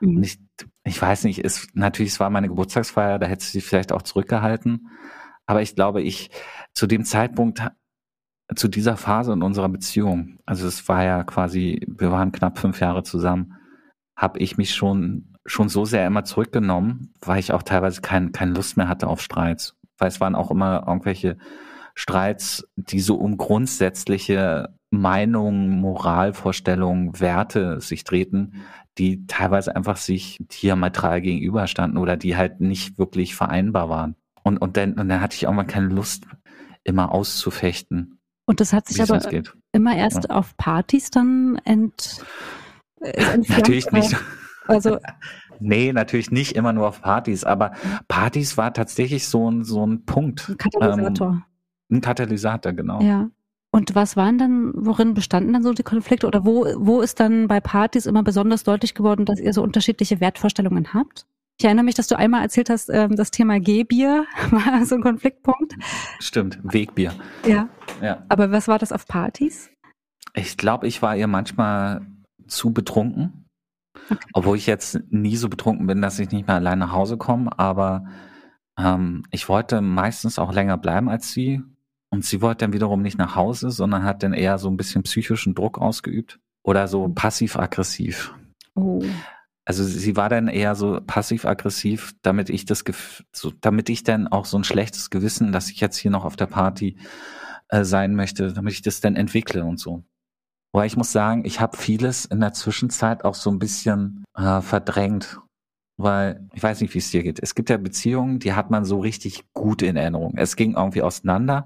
[0.04, 0.18] Mhm.
[0.18, 0.40] Und ich,
[0.84, 4.90] ich weiß nicht, es, natürlich, es war meine Geburtstagsfeier, da hätte sie vielleicht auch zurückgehalten.
[5.46, 6.30] Aber ich glaube, ich
[6.74, 7.62] zu dem Zeitpunkt,
[8.56, 12.80] zu dieser Phase in unserer Beziehung, also es war ja quasi, wir waren knapp fünf
[12.80, 13.56] Jahre zusammen,
[14.16, 18.54] habe ich mich schon, schon so sehr immer zurückgenommen, weil ich auch teilweise kein, keine
[18.54, 19.76] Lust mehr hatte auf Streits.
[19.98, 21.38] Weil es waren auch immer irgendwelche
[21.96, 28.62] Streits, die so um grundsätzliche Meinungen, Moralvorstellungen, Werte sich drehten,
[28.98, 34.16] die teilweise einfach sich diametral gegenüberstanden oder die halt nicht wirklich vereinbar waren.
[34.44, 36.26] Und, und, dann, und dann hatte ich auch mal keine Lust,
[36.84, 39.22] immer auszufechten, Und das hat sich aber
[39.72, 42.24] immer erst auf Partys dann ent,
[43.02, 44.16] äh, Natürlich nicht.
[44.68, 45.00] Also
[45.60, 47.72] Nee, natürlich nicht immer nur auf Partys, aber
[48.08, 50.50] Partys war tatsächlich so ein, so ein Punkt.
[50.50, 51.46] ein Katalysator.
[51.90, 53.02] Ein Katalysator, genau.
[53.02, 53.30] Ja.
[53.76, 56.28] Und was waren dann, worin bestanden dann so die Konflikte?
[56.28, 60.22] Oder wo, wo ist dann bei Partys immer besonders deutlich geworden, dass ihr so unterschiedliche
[60.22, 61.26] Wertvorstellungen habt?
[61.58, 65.02] Ich erinnere mich, dass du einmal erzählt hast, ähm, das Thema G-Bier war so ein
[65.02, 65.74] Konfliktpunkt.
[66.20, 67.16] Stimmt, Wegbier.
[67.48, 67.68] Ja.
[68.00, 68.24] Ja.
[68.30, 69.72] Aber was war das auf Partys?
[70.36, 72.06] Ich glaube, ich war ihr manchmal
[72.46, 73.48] zu betrunken.
[74.08, 74.20] Okay.
[74.34, 77.58] Obwohl ich jetzt nie so betrunken bin, dass ich nicht mehr allein nach Hause komme,
[77.58, 78.06] aber
[78.78, 81.64] ähm, ich wollte meistens auch länger bleiben als sie.
[82.14, 85.02] Und sie wollte dann wiederum nicht nach Hause, sondern hat dann eher so ein bisschen
[85.02, 86.40] psychischen Druck ausgeübt.
[86.62, 88.36] Oder so passiv-aggressiv.
[88.76, 89.04] Oh.
[89.66, 92.84] Also sie war dann eher so passiv-aggressiv, damit ich das,
[93.32, 96.36] so, damit ich dann auch so ein schlechtes Gewissen, dass ich jetzt hier noch auf
[96.36, 96.98] der Party
[97.70, 100.04] äh, sein möchte, damit ich das dann entwickle und so.
[100.72, 104.62] Aber ich muss sagen, ich habe vieles in der Zwischenzeit auch so ein bisschen äh,
[104.62, 105.40] verdrängt,
[106.04, 107.40] weil ich weiß nicht, wie es dir geht.
[107.42, 110.34] Es gibt ja Beziehungen, die hat man so richtig gut in Erinnerung.
[110.36, 111.66] Es ging irgendwie auseinander,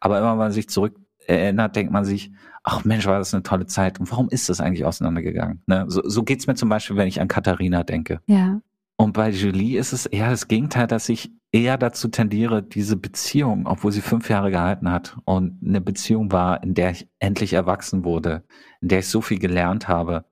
[0.00, 3.42] aber immer wenn man sich zurück erinnert, denkt man sich, ach Mensch, war das eine
[3.42, 5.62] tolle Zeit und warum ist das eigentlich auseinandergegangen?
[5.66, 5.84] Ne?
[5.88, 8.20] So, so geht's mir zum Beispiel, wenn ich an Katharina denke.
[8.26, 8.60] Ja.
[8.96, 13.66] Und bei Julie ist es eher das Gegenteil, dass ich eher dazu tendiere, diese Beziehung,
[13.66, 18.04] obwohl sie fünf Jahre gehalten hat und eine Beziehung war, in der ich endlich erwachsen
[18.04, 18.44] wurde,
[18.82, 20.26] in der ich so viel gelernt habe,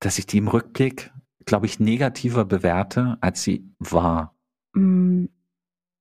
[0.00, 1.12] dass ich die im Rückblick,
[1.48, 4.34] glaube ich, negativer bewerte, als sie war.
[4.74, 5.26] Mm,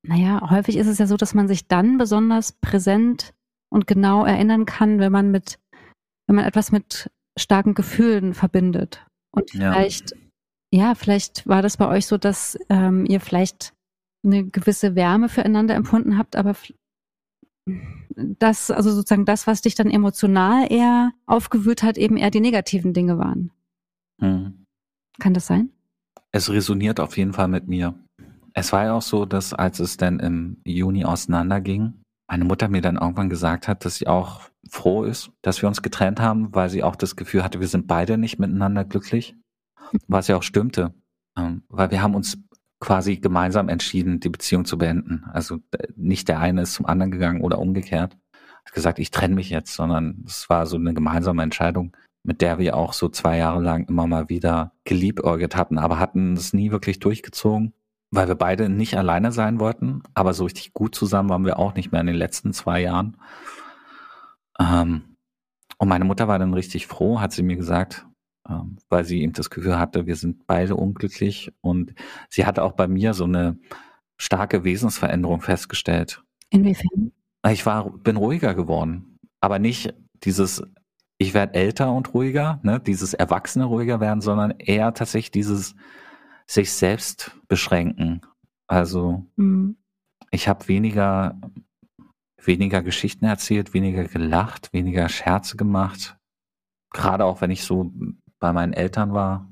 [0.08, 3.34] Naja, häufig ist es ja so, dass man sich dann besonders präsent
[3.70, 5.60] und genau erinnern kann, wenn man mit,
[6.28, 9.06] wenn man etwas mit starken Gefühlen verbindet.
[9.32, 9.74] Und Ja.
[9.74, 10.14] vielleicht,
[10.74, 13.74] ja, vielleicht war das bei euch so, dass ähm, ihr vielleicht
[14.26, 16.56] eine gewisse Wärme füreinander empfunden habt, aber
[18.16, 22.94] das, also sozusagen das, was dich dann emotional eher aufgewühlt hat, eben eher die negativen
[22.94, 23.52] Dinge waren.
[24.22, 24.66] Hm.
[25.20, 25.72] Kann das sein?
[26.32, 27.96] Es resoniert auf jeden Fall mit mir.
[28.54, 32.82] Es war ja auch so, dass als es dann im Juni auseinanderging, meine Mutter mir
[32.82, 36.70] dann irgendwann gesagt hat, dass sie auch froh ist, dass wir uns getrennt haben, weil
[36.70, 39.36] sie auch das Gefühl hatte, wir sind beide nicht miteinander glücklich.
[40.08, 40.94] Was ja auch stimmte.
[41.38, 42.38] Ähm, Weil wir haben uns
[42.80, 45.24] quasi gemeinsam entschieden, die Beziehung zu beenden.
[45.32, 48.18] Also äh, nicht der eine ist zum anderen gegangen oder umgekehrt.
[48.66, 51.96] Hat gesagt, ich trenne mich jetzt, sondern es war so eine gemeinsame Entscheidung,
[52.28, 56.34] mit der wir auch so zwei Jahre lang immer mal wieder geliebäugelt hatten, aber hatten
[56.34, 57.74] es nie wirklich durchgezogen,
[58.12, 61.74] weil wir beide nicht alleine sein wollten, aber so richtig gut zusammen waren wir auch
[61.74, 63.16] nicht mehr in den letzten zwei Jahren.
[64.60, 65.16] Ähm,
[65.78, 68.06] und meine Mutter war dann richtig froh, hat sie mir gesagt,
[68.50, 71.94] ähm, weil sie eben das Gefühl hatte, wir sind beide unglücklich und
[72.30, 73.58] sie hatte auch bei mir so eine
[74.18, 76.22] starke Wesensveränderung festgestellt.
[76.50, 77.14] Inwiefern?
[77.50, 79.18] Ich war, bin ruhiger geworden.
[79.40, 80.62] Aber nicht dieses,
[81.18, 85.76] ich werde älter und ruhiger, ne, dieses Erwachsene ruhiger werden, sondern eher tatsächlich dieses
[86.46, 88.22] sich selbst beschränken.
[88.68, 89.78] Also Mhm.
[90.32, 91.40] ich habe weniger,
[92.42, 96.18] weniger Geschichten erzählt, weniger gelacht, weniger Scherze gemacht.
[96.94, 97.92] Gerade auch wenn ich so
[98.40, 99.50] bei meinen Eltern war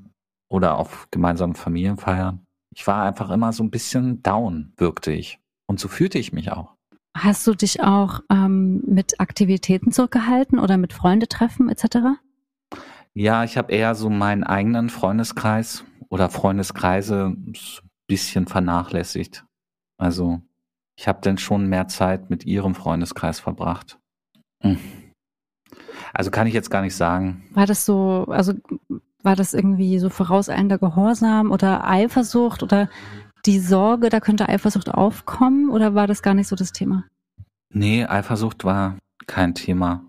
[0.48, 2.44] oder auf gemeinsamen Familienfeiern.
[2.74, 5.40] Ich war einfach immer so ein bisschen down, wirkte ich.
[5.68, 6.75] Und so fühlte ich mich auch.
[7.18, 12.18] Hast du dich auch ähm, mit Aktivitäten zurückgehalten oder mit Freunde treffen etc.?
[13.14, 17.54] Ja, ich habe eher so meinen eigenen Freundeskreis oder Freundeskreise ein
[18.06, 19.46] bisschen vernachlässigt.
[19.96, 20.42] Also
[20.98, 23.98] ich habe dann schon mehr Zeit mit ihrem Freundeskreis verbracht.
[24.62, 24.78] Hm.
[26.12, 27.46] Also kann ich jetzt gar nicht sagen.
[27.54, 28.52] War das so, also
[29.22, 32.90] war das irgendwie so vorauseilender Gehorsam oder Eifersucht oder
[33.46, 37.04] die Sorge, da könnte Eifersucht aufkommen oder war das gar nicht so das Thema?
[37.70, 40.04] Nee, Eifersucht war kein Thema.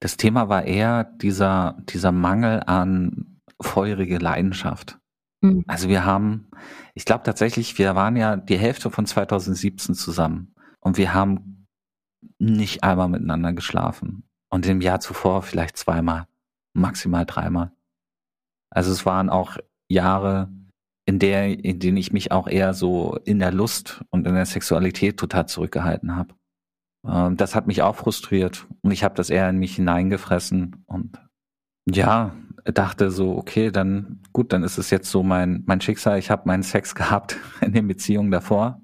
[0.00, 4.98] Das Thema war eher dieser, dieser Mangel an feurige Leidenschaft.
[5.40, 5.64] Mhm.
[5.66, 6.48] Also wir haben,
[6.94, 11.66] ich glaube tatsächlich, wir waren ja die Hälfte von 2017 zusammen und wir haben
[12.38, 14.24] nicht einmal miteinander geschlafen.
[14.48, 16.26] Und im Jahr zuvor vielleicht zweimal,
[16.72, 17.72] maximal dreimal.
[18.70, 19.56] Also es waren auch
[19.88, 20.48] Jahre,
[21.06, 24.44] in der, in denen ich mich auch eher so in der Lust und in der
[24.44, 26.34] Sexualität total zurückgehalten habe.
[27.06, 31.18] Ähm, Das hat mich auch frustriert und ich habe das eher in mich hineingefressen und
[31.88, 36.18] ja, dachte so, okay, dann gut, dann ist es jetzt so mein mein Schicksal.
[36.18, 38.82] Ich habe meinen Sex gehabt in den Beziehungen davor.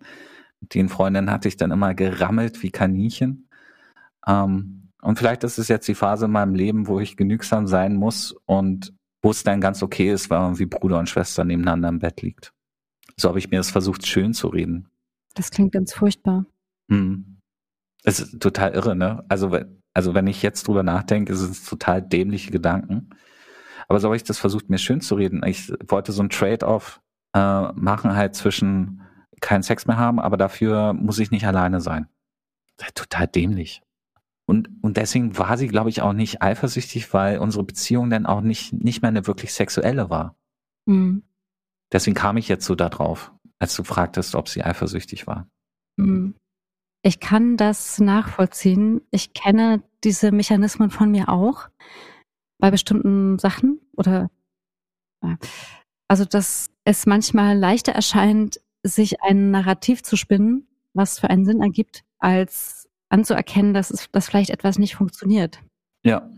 [0.61, 3.49] Den Freundinnen hatte ich dann immer gerammelt wie Kaninchen.
[4.27, 7.97] Ähm, und vielleicht ist es jetzt die Phase in meinem Leben, wo ich genügsam sein
[7.97, 11.89] muss und wo es dann ganz okay ist, weil man wie Bruder und Schwester nebeneinander
[11.89, 12.53] im Bett liegt.
[13.17, 14.89] So habe ich mir das versucht, schön zu reden.
[15.35, 16.45] Das klingt ganz furchtbar.
[16.91, 17.39] Hm.
[18.05, 19.25] Es ist total irre, ne?
[19.29, 23.11] Also, wenn- also wenn ich jetzt drüber nachdenke, ist es total dämliche Gedanken.
[23.89, 25.43] Aber so habe ich das versucht, mir schön zu reden.
[25.45, 27.01] Ich wollte so ein Trade-off
[27.35, 29.03] äh, machen halt zwischen
[29.41, 32.09] keinen Sex mehr haben, aber dafür muss ich nicht alleine sein.
[32.95, 33.83] Total dämlich.
[34.47, 38.41] Und, und deswegen war sie, glaube ich, auch nicht eifersüchtig, weil unsere Beziehung dann auch
[38.41, 40.37] nicht, nicht mehr eine wirklich sexuelle war.
[40.87, 41.23] Mhm.
[41.93, 45.49] Deswegen kam ich jetzt so da drauf, als du fragtest, ob sie eifersüchtig war.
[45.97, 46.35] Mhm.
[47.03, 49.03] Ich kann das nachvollziehen.
[49.11, 51.69] Ich kenne diese Mechanismen von mir auch
[52.59, 54.31] bei bestimmten Sachen oder
[55.23, 55.37] ja.
[56.09, 61.61] also dass es manchmal leichter erscheint, sich ein Narrativ zu spinnen, was für einen Sinn
[61.61, 62.82] ergibt, als
[63.13, 65.61] anzuerkennen, dass es dass vielleicht etwas nicht funktioniert.
[66.05, 66.29] Ja.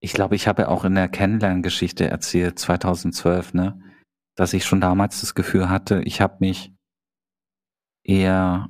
[0.00, 3.80] Ich glaube, ich habe auch in der Kennenlerngeschichte erzählt, 2012, ne,
[4.34, 6.72] dass ich schon damals das Gefühl hatte, ich habe mich
[8.04, 8.68] eher,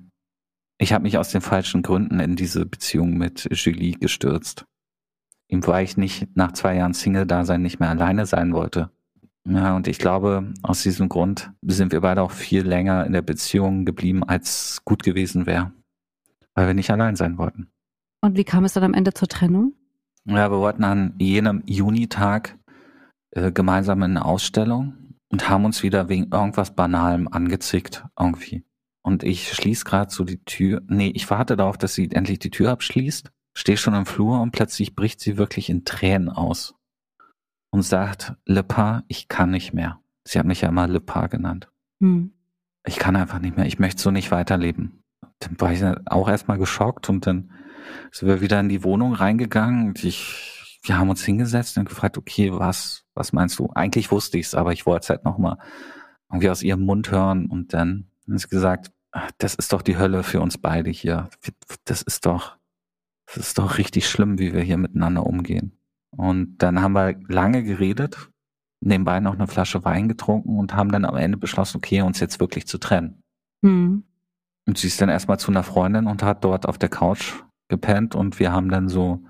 [0.79, 4.67] ich habe mich aus den falschen Gründen in diese Beziehung mit Julie gestürzt.
[5.49, 8.91] Ihm, weil ich nicht nach zwei Jahren Single-Dasein nicht mehr alleine sein wollte.
[9.49, 13.23] Ja, und ich glaube, aus diesem Grund sind wir beide auch viel länger in der
[13.23, 15.73] Beziehung geblieben, als gut gewesen wäre.
[16.55, 17.71] Weil wir nicht allein sein wollten.
[18.21, 19.75] Und wie kam es dann am Ende zur Trennung?
[20.25, 22.59] Ja, wir wollten an jenem Junitag
[23.31, 28.65] äh, gemeinsam in eine Ausstellung und haben uns wieder wegen irgendwas Banalem angezickt, irgendwie.
[29.03, 30.83] Und ich schließe gerade so die Tür.
[30.87, 34.53] Nee, ich warte darauf, dass sie endlich die Tür abschließt, stehe schon im Flur und
[34.53, 36.75] plötzlich bricht sie wirklich in Tränen aus
[37.71, 40.01] und sagt, Lepa, ich kann nicht mehr.
[40.25, 41.69] Sie hat mich ja immer Lepa genannt.
[42.01, 42.33] Hm.
[42.87, 45.02] Ich kann einfach nicht mehr, ich möchte so nicht weiterleben.
[45.43, 47.51] Dann war ich auch erstmal geschockt und dann
[48.11, 52.19] sind wir wieder in die Wohnung reingegangen und ich, wir haben uns hingesetzt und gefragt,
[52.19, 53.71] okay, was, was meinst du?
[53.75, 55.59] Eigentlich wusste ich's, aber ich wollte es halt nochmal
[56.31, 59.99] irgendwie aus ihrem Mund hören und dann hat sie gesagt, "Ach, das ist doch die
[59.99, 61.29] Hölle für uns beide hier.
[61.85, 62.57] Das ist doch,
[63.27, 65.79] das ist doch richtig schlimm, wie wir hier miteinander umgehen.
[66.11, 68.31] Und dann haben wir lange geredet,
[68.81, 72.41] nebenbei noch eine Flasche Wein getrunken und haben dann am Ende beschlossen, okay, uns jetzt
[72.41, 73.23] wirklich zu trennen.
[73.63, 74.05] Hm.
[74.67, 78.15] Und sie ist dann erstmal zu einer Freundin und hat dort auf der Couch gepennt
[78.15, 79.21] und wir haben dann so,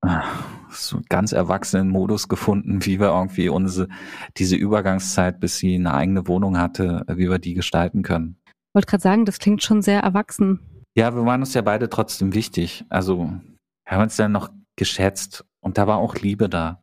[0.00, 0.24] ah,
[0.70, 3.88] so ganz erwachsenen Modus gefunden, wie wir irgendwie unsere,
[4.36, 8.40] diese Übergangszeit, bis sie eine eigene Wohnung hatte, wie wir die gestalten können.
[8.74, 10.60] Wollte gerade sagen, das klingt schon sehr erwachsen.
[10.96, 12.84] Ja, wir waren uns ja beide trotzdem wichtig.
[12.88, 13.40] Also
[13.84, 16.82] wir haben uns dann noch geschätzt und da war auch Liebe da.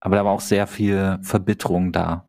[0.00, 2.26] Aber da war auch sehr viel Verbitterung da.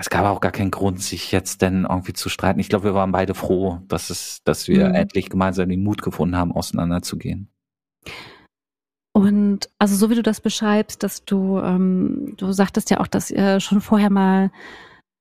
[0.00, 2.60] Es gab auch gar keinen Grund, sich jetzt denn irgendwie zu streiten.
[2.60, 4.94] Ich glaube, wir waren beide froh, dass es, dass wir Mhm.
[4.94, 7.48] endlich gemeinsam den Mut gefunden haben, auseinanderzugehen.
[9.12, 13.30] Und also so wie du das beschreibst, dass du, ähm, du sagtest ja auch, dass
[13.32, 14.52] ihr schon vorher mal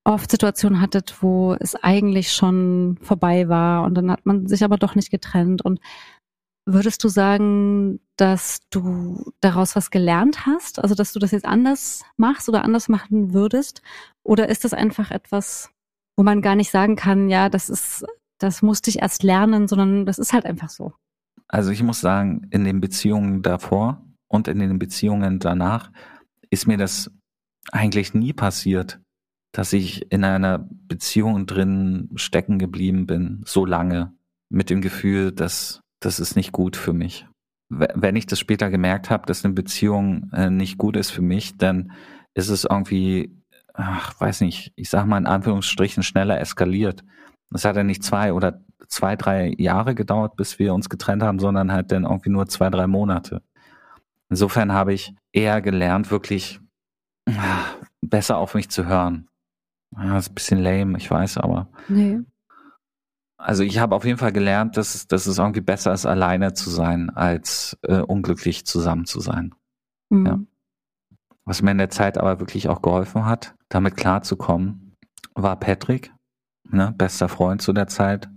[0.04, 4.78] oft Situationen hattet, wo es eigentlich schon vorbei war und dann hat man sich aber
[4.78, 5.64] doch nicht getrennt.
[5.64, 5.80] Und
[6.68, 10.80] würdest du sagen, dass du daraus was gelernt hast?
[10.80, 13.82] Also, dass du das jetzt anders machst oder anders machen würdest?
[14.24, 15.72] Oder ist das einfach etwas,
[16.18, 18.06] wo man gar nicht sagen kann, ja, das ist,
[18.38, 20.94] das musste ich erst lernen, sondern das ist halt einfach so?
[21.48, 25.92] Also ich muss sagen, in den Beziehungen davor und in den Beziehungen danach
[26.50, 27.10] ist mir das
[27.72, 29.00] eigentlich nie passiert,
[29.54, 34.14] dass ich in einer Beziehung drin stecken geblieben bin, so lange,
[34.50, 37.28] mit dem Gefühl, dass das ist nicht gut für mich.
[37.70, 41.58] Wenn ich das später gemerkt habe, dass eine Beziehung äh, nicht gut ist für mich,
[41.58, 41.92] dann
[42.34, 43.36] ist es irgendwie,
[43.74, 47.04] ach, weiß nicht, ich sag mal in Anführungsstrichen schneller eskaliert.
[47.54, 51.40] Es hat ja nicht zwei oder zwei, drei Jahre gedauert, bis wir uns getrennt haben,
[51.40, 53.42] sondern halt dann irgendwie nur zwei, drei Monate.
[54.30, 56.60] Insofern habe ich eher gelernt, wirklich
[57.26, 59.28] ach, besser auf mich zu hören.
[59.96, 61.70] Ja, ist ein bisschen lame, ich weiß, aber.
[61.88, 62.20] Nee.
[63.48, 66.54] Also ich habe auf jeden Fall gelernt, dass, es- dass es irgendwie besser ist, alleine
[66.54, 69.56] zu sein, als äh, unglücklich zusammen zu sein.
[70.10, 70.26] Mhm.
[70.26, 70.40] Ja.
[71.46, 74.96] Was mir in der Zeit aber wirklich auch geholfen hat, damit klarzukommen,
[75.34, 76.14] war Patrick,
[76.70, 78.30] ne, bester Freund zu der Zeit.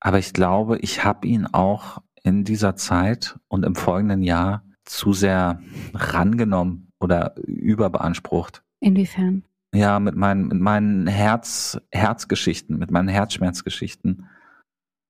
[0.00, 5.12] Aber ich glaube, ich habe ihn auch in dieser Zeit und im folgenden Jahr zu
[5.12, 5.60] sehr
[5.92, 8.62] rangenommen oder überbeansprucht.
[8.80, 9.44] Inwiefern?
[9.76, 14.26] Ja, mit meinen, mit meinen Herz, Herzgeschichten, mit meinen Herzschmerzgeschichten.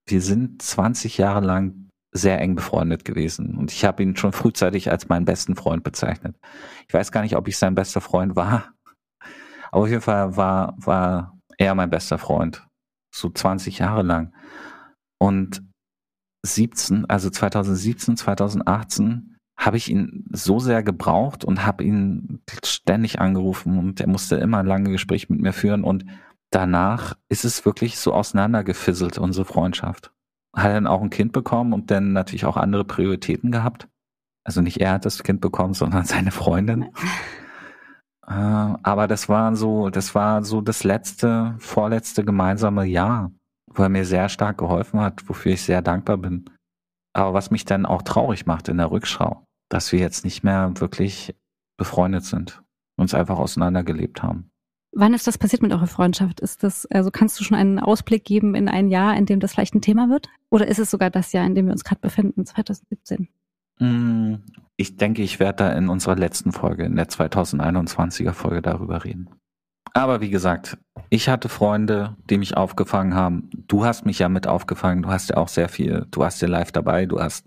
[0.09, 4.91] Wir sind 20 Jahre lang sehr eng befreundet gewesen und ich habe ihn schon frühzeitig
[4.91, 6.37] als meinen besten Freund bezeichnet.
[6.89, 8.75] Ich weiß gar nicht, ob ich sein bester Freund war,
[9.71, 12.67] aber auf jeden Fall war, war er mein bester Freund.
[13.15, 14.35] So 20 Jahre lang.
[15.21, 15.63] Und
[16.45, 23.79] 17, also 2017, 2018 habe ich ihn so sehr gebraucht und habe ihn ständig angerufen
[23.79, 26.05] und er musste immer lange Gespräche mit mir führen und
[26.51, 30.13] danach ist es wirklich so auseinandergefisselt, unsere Freundschaft.
[30.55, 33.89] Hat dann auch ein Kind bekommen und dann natürlich auch andere Prioritäten gehabt.
[34.45, 36.91] Also nicht er hat das Kind bekommen, sondern seine Freundin.
[38.27, 43.33] Äh, aber das war so, das war so das letzte, vorletzte gemeinsame Jahr,
[43.75, 46.51] wo er mir sehr stark geholfen hat, wofür ich sehr dankbar bin.
[47.13, 50.73] Aber was mich dann auch traurig macht in der Rückschau, dass wir jetzt nicht mehr
[50.77, 51.35] wirklich
[51.77, 52.63] befreundet sind,
[52.97, 54.51] uns einfach auseinandergelebt haben.
[54.93, 56.41] Wann ist das passiert mit eurer Freundschaft?
[56.41, 59.53] Ist das, also kannst du schon einen Ausblick geben in ein Jahr, in dem das
[59.53, 60.29] vielleicht ein Thema wird?
[60.49, 63.29] Oder ist es sogar das Jahr, in dem wir uns gerade befinden, 2017?
[63.79, 64.37] Mm,
[64.77, 69.29] Ich denke, ich werde da in unserer letzten Folge, in der 2021er Folge darüber reden.
[69.93, 70.79] Aber wie gesagt,
[71.11, 73.51] ich hatte Freunde, die mich aufgefangen haben.
[73.69, 75.03] Du hast mich ja mit aufgefangen.
[75.03, 77.07] Du hast ja auch sehr viel, du warst ja live dabei.
[77.07, 77.47] Du hast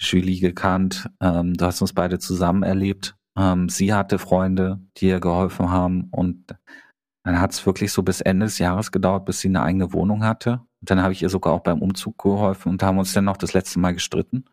[0.00, 1.08] Julie gekannt.
[1.20, 3.16] Ähm, du hast uns beide zusammen erlebt.
[3.38, 6.08] Ähm, sie hatte Freunde, die ihr geholfen haben.
[6.10, 6.54] Und
[7.24, 10.24] dann hat es wirklich so bis Ende des Jahres gedauert, bis sie eine eigene Wohnung
[10.24, 10.60] hatte.
[10.80, 13.36] Und dann habe ich ihr sogar auch beim Umzug geholfen und haben uns dann noch
[13.36, 14.44] das letzte Mal gestritten.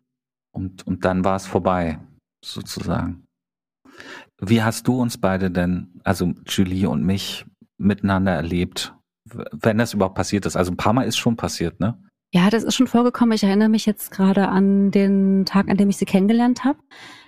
[0.54, 1.98] Und, und dann war es vorbei,
[2.44, 3.24] sozusagen.
[4.40, 7.46] Wie hast du uns beide denn, also Julie und mich,
[7.78, 10.56] miteinander erlebt, wenn das überhaupt passiert ist?
[10.56, 12.02] Also ein paar Mal ist schon passiert, ne?
[12.34, 13.34] Ja, das ist schon vorgekommen.
[13.34, 16.78] Ich erinnere mich jetzt gerade an den Tag, an dem ich sie kennengelernt habe.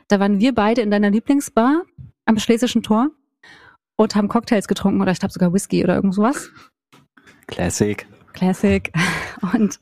[0.08, 1.82] Da waren wir beide in deiner Lieblingsbar
[2.24, 3.10] am Schlesischen Tor
[3.96, 6.50] und haben Cocktails getrunken oder ich glaube sogar Whisky oder irgend sowas.
[7.46, 8.06] Classic.
[8.32, 8.90] Classic.
[9.52, 9.78] Und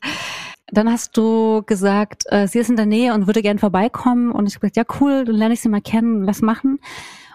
[0.67, 4.31] dann hast du gesagt, äh, sie ist in der Nähe und würde gern vorbeikommen.
[4.31, 6.79] Und ich habe gesagt, ja cool, dann lerne ich sie mal kennen, lass machen.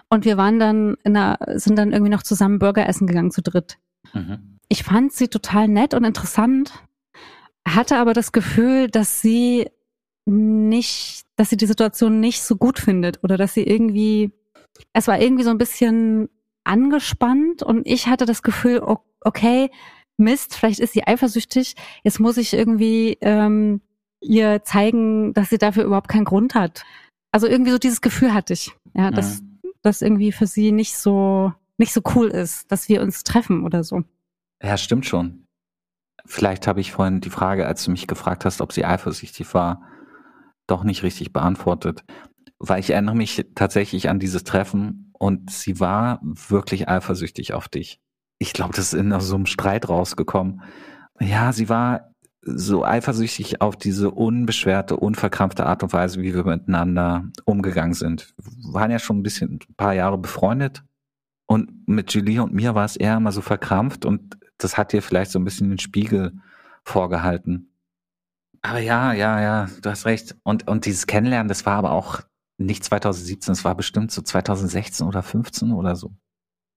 [0.09, 3.41] Und wir waren dann in einer, sind dann irgendwie noch zusammen Burger essen gegangen zu
[3.41, 3.77] dritt.
[4.13, 4.59] Mhm.
[4.67, 6.71] Ich fand sie total nett und interessant,
[7.67, 9.69] hatte aber das Gefühl, dass sie
[10.25, 14.31] nicht, dass sie die Situation nicht so gut findet oder dass sie irgendwie,
[14.93, 16.29] es war irgendwie so ein bisschen
[16.63, 18.81] angespannt und ich hatte das Gefühl,
[19.21, 19.71] okay,
[20.17, 23.81] Mist, vielleicht ist sie eifersüchtig, jetzt muss ich irgendwie ähm,
[24.21, 26.83] ihr zeigen, dass sie dafür überhaupt keinen Grund hat.
[27.31, 29.41] Also irgendwie so dieses Gefühl hatte ich, ja, dass
[29.81, 33.83] das irgendwie für sie nicht so nicht so cool ist, dass wir uns treffen oder
[33.83, 34.03] so.
[34.61, 35.45] Ja, stimmt schon.
[36.31, 39.81] Vielleicht habe ich vorhin die Frage, als du mich gefragt hast, ob sie eifersüchtig war,
[40.67, 42.03] doch nicht richtig beantwortet.
[42.59, 47.99] Weil ich erinnere mich tatsächlich an dieses Treffen und sie war wirklich eifersüchtig auf dich.
[48.37, 50.61] Ich glaube, das ist in so einem Streit rausgekommen.
[51.19, 52.11] Ja, sie war
[52.43, 58.35] so eifersüchtig auf diese unbeschwerte, unverkrampfte Art und Weise, wie wir miteinander umgegangen sind.
[58.37, 60.83] Wir waren ja schon ein bisschen, ein paar Jahre befreundet
[61.47, 65.01] und mit Julie und mir war es eher immer so verkrampft und das hat dir
[65.01, 66.33] vielleicht so ein bisschen den Spiegel
[66.83, 67.73] vorgehalten.
[68.61, 70.35] Aber ja, ja, ja, du hast recht.
[70.43, 72.21] Und, und dieses Kennenlernen, das war aber auch
[72.57, 76.13] nicht 2017, es war bestimmt so 2016 oder 15 oder so.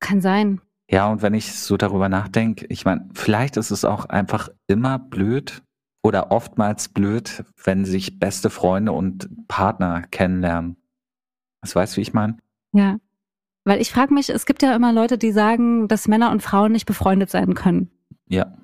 [0.00, 0.60] Kann sein.
[0.88, 4.98] Ja, und wenn ich so darüber nachdenke, ich meine, vielleicht ist es auch einfach immer
[4.98, 5.62] blöd
[6.02, 10.76] oder oftmals blöd, wenn sich beste Freunde und Partner kennenlernen.
[11.62, 12.36] Das weißt du, wie ich meine?
[12.72, 12.98] Ja.
[13.64, 16.72] Weil ich frage mich, es gibt ja immer Leute, die sagen, dass Männer und Frauen
[16.72, 17.90] nicht befreundet sein können.
[18.28, 18.56] Ja.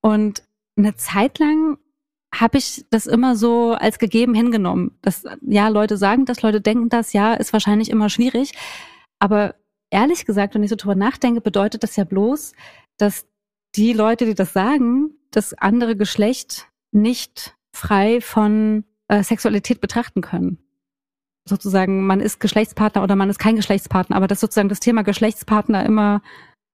[0.00, 0.42] Und
[0.76, 1.78] eine Zeit lang
[2.34, 4.98] habe ich das immer so als gegeben hingenommen.
[5.02, 8.52] Dass, ja, Leute sagen das, Leute denken das, ja, ist wahrscheinlich immer schwierig.
[9.18, 9.54] Aber
[9.90, 12.52] ehrlich gesagt, wenn ich so drüber nachdenke, bedeutet das ja bloß,
[12.96, 13.26] dass
[13.76, 20.58] die Leute, die das sagen, das andere Geschlecht nicht frei von äh, Sexualität betrachten können.
[21.48, 25.84] Sozusagen, man ist Geschlechtspartner oder man ist kein Geschlechtspartner, aber dass sozusagen das Thema Geschlechtspartner
[25.84, 26.22] immer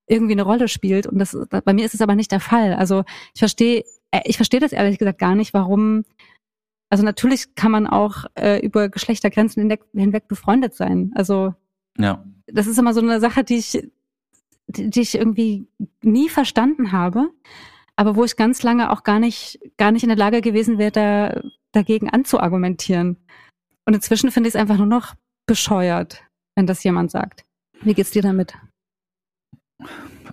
[0.09, 1.07] irgendwie eine Rolle spielt.
[1.07, 2.75] Und das, bei mir ist es aber nicht der Fall.
[2.75, 3.05] Also
[3.35, 6.05] ich verstehe, äh, ich verstehe das ehrlich gesagt gar nicht, warum.
[6.89, 11.13] Also natürlich kann man auch äh, über Geschlechtergrenzen hinweg, hinweg befreundet sein.
[11.15, 11.55] Also
[11.99, 12.25] Ja.
[12.47, 13.89] das ist immer so eine Sache, die ich,
[14.67, 15.69] die, die ich irgendwie
[16.03, 17.31] nie verstanden habe,
[17.95, 20.91] aber wo ich ganz lange auch gar nicht, gar nicht in der Lage gewesen wäre,
[20.91, 21.41] da,
[21.73, 23.17] dagegen anzuargumentieren.
[23.91, 25.17] Und inzwischen finde ich es einfach nur noch
[25.49, 26.23] bescheuert,
[26.55, 27.45] wenn das jemand sagt.
[27.81, 28.57] Wie geht's dir damit?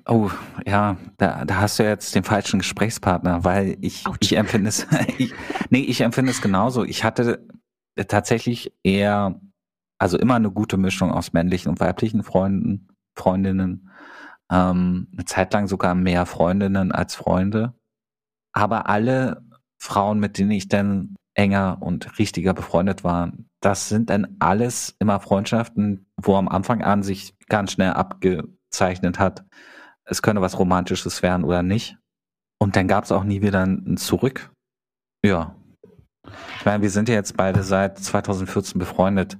[0.06, 0.30] Oh,
[0.68, 4.86] ja, da, da hast du jetzt den falschen Gesprächspartner, weil ich, ich empfinde es,
[5.18, 5.34] ich,
[5.72, 6.84] nee, ich empfinde es genauso.
[6.84, 7.48] Ich hatte
[8.08, 9.42] tatsächlich eher,
[9.98, 13.90] also immer eine gute Mischung aus männlichen und weiblichen Freunden, Freundinnen.
[14.52, 17.74] Ähm, eine Zeit lang sogar mehr Freundinnen als Freunde.
[18.54, 19.42] Aber alle
[19.82, 23.32] Frauen, mit denen ich dann enger und richtiger befreundet war,
[23.62, 29.46] das sind dann alles immer Freundschaften, wo am Anfang an sich ganz schnell abgezeichnet hat,
[30.06, 31.98] es könne was Romantisches werden oder nicht.
[32.60, 34.52] Und dann gab es auch nie wieder ein Zurück.
[35.24, 35.56] Ja.
[36.60, 39.38] Ich meine, wir sind ja jetzt beide seit 2014 befreundet.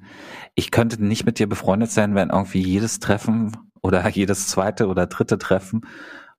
[0.56, 5.08] Ich könnte nicht mit dir befreundet sein, wenn irgendwie jedes Treffen oder jedes zweite oder
[5.08, 5.82] dritte Treffen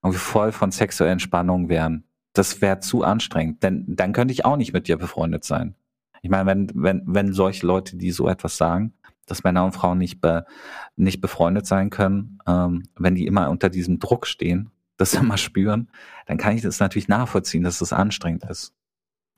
[0.03, 2.05] irgendwie voll von sexuellen Spannungen wären.
[2.35, 5.75] Das wäre zu anstrengend, denn dann könnte ich auch nicht mit dir befreundet sein.
[6.23, 8.95] Ich meine, wenn, wenn, wenn solche Leute, die so etwas sagen,
[9.27, 10.45] dass Männer und Frauen nicht, be,
[10.97, 15.91] nicht befreundet sein können, ähm, wenn die immer unter diesem Druck stehen, das immer spüren,
[16.27, 18.75] dann kann ich das natürlich nachvollziehen, dass das anstrengend ist.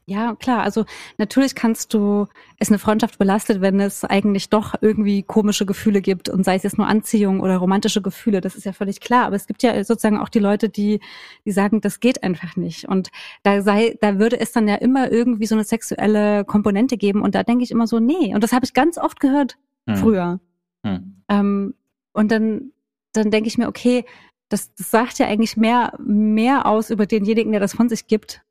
[0.07, 0.63] Ja, klar.
[0.63, 0.87] Also
[1.19, 2.27] natürlich kannst du,
[2.59, 6.65] ist eine Freundschaft belastet, wenn es eigentlich doch irgendwie komische Gefühle gibt und sei es
[6.65, 9.27] jetzt nur Anziehung oder romantische Gefühle, das ist ja völlig klar.
[9.27, 11.01] Aber es gibt ja sozusagen auch die Leute, die,
[11.45, 12.89] die sagen, das geht einfach nicht.
[12.89, 13.11] Und
[13.45, 17.23] da sei, da würde es dann ja immer irgendwie so eine sexuelle Komponente geben.
[17.23, 18.35] Und da denke ich immer so, nee.
[18.35, 19.57] Und das habe ich ganz oft gehört
[19.89, 19.97] Hm.
[19.97, 20.41] früher.
[20.85, 21.23] Hm.
[21.29, 21.75] Ähm,
[22.13, 22.73] und dann,
[23.13, 24.05] dann denke ich mir, okay,
[24.49, 28.43] das, das sagt ja eigentlich mehr, mehr aus über denjenigen, der das von sich gibt,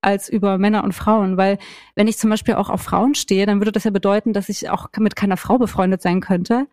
[0.00, 1.36] als über Männer und Frauen.
[1.36, 1.58] Weil
[1.94, 4.70] wenn ich zum Beispiel auch auf Frauen stehe, dann würde das ja bedeuten, dass ich
[4.70, 6.66] auch mit keiner Frau befreundet sein könnte,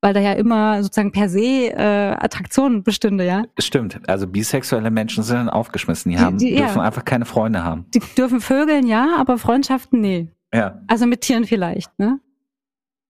[0.00, 1.40] weil da ja immer sozusagen per se
[1.72, 3.44] äh, Attraktion bestünde, ja.
[3.58, 4.00] Stimmt.
[4.08, 6.10] Also bisexuelle Menschen sind dann aufgeschmissen.
[6.10, 6.60] Die, Die- haben, die- ja.
[6.66, 7.86] dürfen einfach keine Freunde haben.
[7.94, 10.28] Die dürfen vögeln, ja, aber Freundschaften, nee.
[10.52, 10.80] Ja.
[10.88, 12.18] Also mit Tieren vielleicht, ne?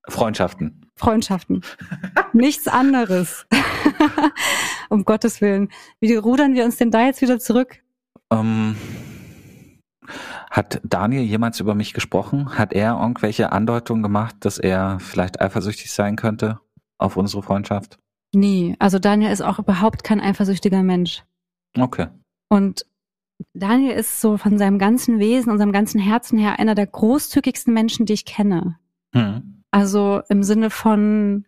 [0.09, 0.87] Freundschaften.
[0.97, 1.63] Freundschaften.
[2.33, 3.47] Nichts anderes.
[4.89, 5.69] um Gottes Willen.
[6.01, 7.79] Wie rudern wir uns denn da jetzt wieder zurück?
[8.31, 8.77] Ähm,
[10.51, 12.59] hat Daniel jemals über mich gesprochen?
[12.59, 16.61] Hat er irgendwelche Andeutungen gemacht, dass er vielleicht eifersüchtig sein könnte
[16.99, 17.99] auf unsere Freundschaft?
[18.35, 21.25] Nee, also Daniel ist auch überhaupt kein eifersüchtiger Mensch.
[21.79, 22.09] Okay.
[22.49, 22.87] Und
[23.55, 27.73] Daniel ist so von seinem ganzen Wesen und seinem ganzen Herzen her einer der großzügigsten
[27.75, 28.79] Menschen, die ich kenne.
[29.15, 29.63] Hm.
[29.71, 31.47] Also im Sinne von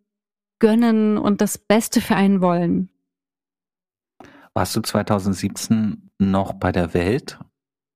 [0.59, 2.89] gönnen und das Beste für einen wollen.
[4.55, 7.39] Warst du 2017 noch bei der Welt?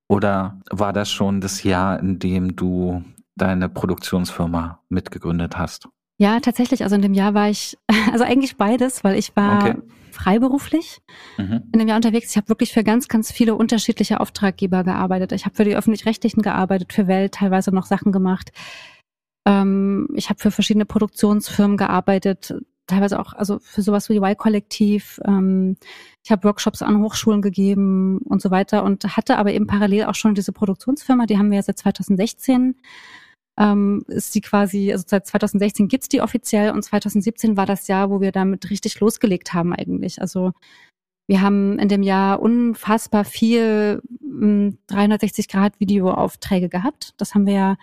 [0.09, 3.05] Oder war das schon das Jahr, in dem du
[3.37, 5.89] deine Produktionsfirma mitgegründet hast?
[6.19, 6.83] Ja, tatsächlich.
[6.83, 7.79] Also in dem Jahr war ich,
[8.13, 9.75] also eigentlich beides, weil ich war Okay.
[10.11, 11.01] freiberuflich
[11.37, 11.63] Mhm.
[11.73, 12.31] in dem Jahr unterwegs.
[12.31, 15.33] Ich habe wirklich für ganz, ganz viele unterschiedliche Auftraggeber gearbeitet.
[15.33, 18.51] Ich habe für die öffentlich-rechtlichen gearbeitet, für Welt teilweise noch Sachen gemacht.
[19.47, 22.55] Ähm, ich habe für verschiedene Produktionsfirmen gearbeitet,
[22.89, 25.21] teilweise auch also für sowas wie Y-Kollektiv.
[25.25, 25.77] Ähm,
[26.25, 30.17] ich habe Workshops an Hochschulen gegeben und so weiter und hatte aber eben parallel auch
[30.17, 32.75] schon diese Produktionsfirma, die haben wir ja seit 2016.
[33.59, 38.11] Ähm, ist die quasi, also seit 2016 gibt's die offiziell und 2017 war das Jahr,
[38.11, 40.21] wo wir damit richtig losgelegt haben eigentlich.
[40.21, 40.53] Also
[41.29, 47.15] wir haben in dem Jahr unfassbar viel 360-Grad-Videoaufträge gehabt.
[47.19, 47.77] Das haben wir ja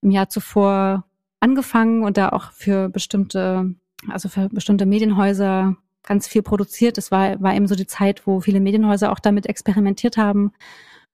[0.00, 1.04] im Jahr zuvor
[1.40, 3.74] angefangen und da auch für bestimmte,
[4.08, 6.98] also für bestimmte Medienhäuser ganz viel produziert.
[6.98, 10.52] Das war, war eben so die Zeit, wo viele Medienhäuser auch damit experimentiert haben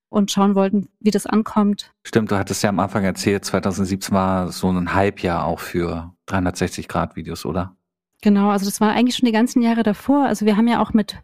[0.08, 1.92] und schauen wollten, wie das ankommt.
[2.02, 7.46] Stimmt, du hattest ja am Anfang erzählt, 2017 war so ein Halbjahr auch für 360-Grad-Videos,
[7.46, 7.76] oder?
[8.20, 10.26] Genau, also das war eigentlich schon die ganzen Jahre davor.
[10.26, 11.16] Also wir haben ja auch mit,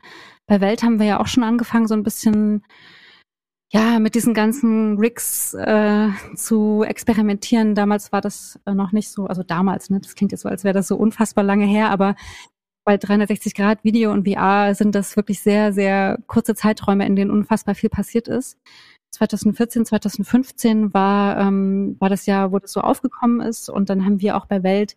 [0.46, 2.64] bei Welt haben wir ja auch schon angefangen, so ein bisschen,
[3.72, 7.74] ja, mit diesen ganzen Rigs äh, zu experimentieren.
[7.74, 10.62] Damals war das äh, noch nicht so, also damals, ne, das klingt jetzt so, als
[10.64, 12.14] wäre das so unfassbar lange her, aber
[12.84, 17.32] bei 360 Grad Video und VR sind das wirklich sehr, sehr kurze Zeiträume, in denen
[17.32, 18.58] unfassbar viel passiert ist.
[19.12, 23.68] 2014, 2015 war, ähm, war das Jahr, wo das so aufgekommen ist.
[23.70, 24.96] Und dann haben wir auch bei Welt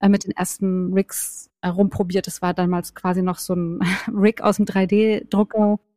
[0.00, 2.26] äh, mit den ersten Rigs äh, rumprobiert.
[2.28, 3.80] Das war damals quasi noch so ein
[4.14, 5.95] Rig aus dem 3D-Drucker, wo Äh, man f-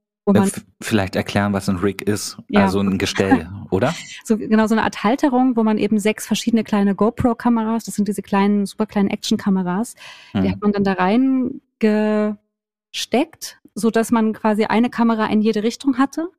[0.82, 2.38] Vielleicht erklären, was ein Rig ist.
[2.49, 2.61] Ja.
[2.63, 3.93] Also ein Gestell, oder?
[4.23, 8.07] so genau so eine Art Halterung, wo man eben sechs verschiedene kleine GoPro-Kameras, das sind
[8.07, 9.95] diese kleinen, super kleinen Action-Kameras,
[10.34, 10.51] die Hm.
[10.51, 15.97] hat man dann da rein gesteckt, so dass man quasi eine Kamera in jede Richtung
[15.97, 16.30] hatte.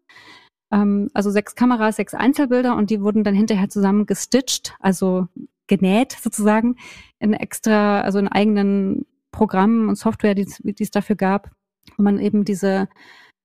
[0.71, 5.27] Ähm, also sechs Kameras, sechs Einzelbilder und die wurden dann hinterher zusammen gestitcht, also
[5.67, 6.77] genäht sozusagen
[7.19, 11.51] in extra, also in eigenen Programmen und Software, die die es dafür gab,
[11.97, 12.89] wo man eben diese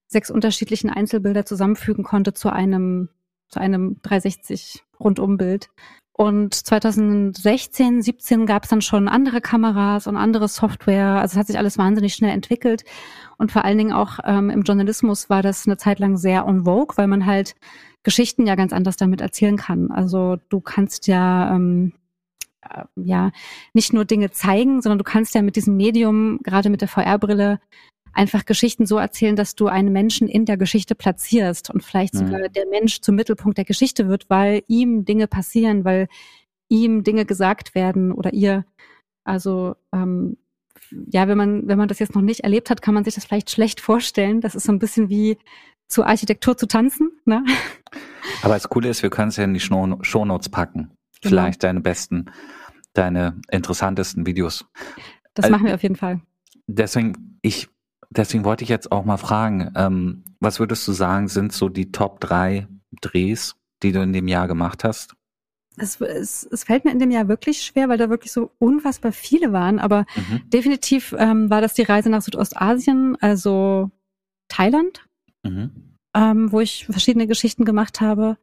[0.08, 3.10] sechs unterschiedlichen Einzelbilder zusammenfügen konnte zu einem
[3.50, 5.70] zu einem 360 Rundumbild.
[6.18, 11.20] Und 2016, 17 gab es dann schon andere Kameras und andere Software.
[11.20, 12.86] Also es hat sich alles wahnsinnig schnell entwickelt.
[13.38, 16.64] Und vor allen Dingen auch ähm, im Journalismus war das eine Zeit lang sehr on
[16.64, 17.56] vogue, weil man halt
[18.04, 19.92] Geschichten ja ganz anders damit erzählen kann.
[19.92, 21.92] Also du kannst ja ähm,
[22.62, 23.32] äh, ja
[23.74, 27.60] nicht nur Dinge zeigen, sondern du kannst ja mit diesem Medium, gerade mit der VR-Brille,
[28.16, 32.20] einfach Geschichten so erzählen, dass du einen Menschen in der Geschichte platzierst und vielleicht Mhm.
[32.20, 36.08] sogar der Mensch zum Mittelpunkt der Geschichte wird, weil ihm Dinge passieren, weil
[36.70, 38.66] ihm Dinge gesagt werden oder ihr.
[39.24, 40.38] Also ähm,
[41.12, 43.26] ja, wenn man wenn man das jetzt noch nicht erlebt hat, kann man sich das
[43.26, 44.42] vielleicht schlecht vorstellen.
[44.42, 45.38] Das ist so ein bisschen wie
[45.88, 47.12] zur Architektur zu tanzen.
[47.26, 47.44] Ne?
[48.44, 50.92] Aber das Coole ist, wir können es ja in die Show- Shownotes packen.
[51.22, 51.30] Genau.
[51.30, 52.26] Vielleicht deine besten,
[52.94, 54.66] deine interessantesten Videos.
[55.34, 56.22] Das Also- machen wir auf jeden Fall.
[56.68, 57.68] Deswegen, ich,
[58.16, 61.92] deswegen wollte ich jetzt auch mal fragen, ähm, was würdest du sagen, sind so die
[61.92, 62.68] Top drei
[63.02, 65.16] Drehs, die du in dem Jahr gemacht hast?
[65.78, 69.12] Es, es, es fällt mir in dem Jahr wirklich schwer, weil da wirklich so unfassbar
[69.12, 69.80] viele waren.
[69.80, 70.50] Aber Mhm.
[70.50, 73.92] definitiv ähm, war das die Reise nach Südostasien, also
[74.48, 75.06] Thailand,
[75.44, 75.96] Mhm.
[76.16, 78.38] ähm, wo ich verschiedene Geschichten gemacht habe.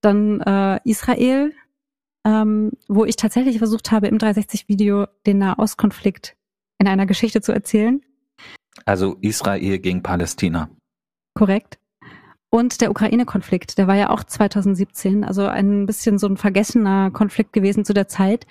[0.00, 1.52] Dann äh, Israel,
[2.24, 6.36] ähm, wo ich tatsächlich versucht habe, im 360-Video den Nahostkonflikt
[6.78, 8.02] in einer Geschichte zu erzählen.
[8.84, 10.68] Also Israel gegen Palästina.
[11.34, 11.78] Korrekt.
[12.50, 17.52] Und der Ukraine-Konflikt, der war ja auch 2017, also ein bisschen so ein vergessener Konflikt
[17.54, 18.46] gewesen zu der Zeit.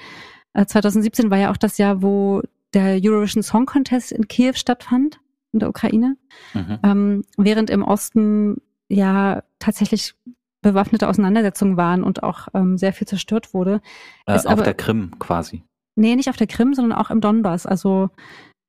[0.54, 2.42] Äh, 2017 war ja auch das Jahr, wo
[2.74, 5.20] der Eurovision Song Contest in Kiew stattfand,
[5.52, 6.18] in der Ukraine,
[6.54, 6.80] Mhm.
[6.84, 8.58] ähm, während im Osten
[8.90, 10.16] ja tatsächlich
[10.64, 13.82] bewaffnete Auseinandersetzungen waren und auch ähm, sehr viel zerstört wurde.
[14.26, 15.64] Äh, auf aber- der Krim quasi.
[15.96, 17.66] Nee, nicht auf der Krim, sondern auch im Donbass.
[17.66, 18.10] Also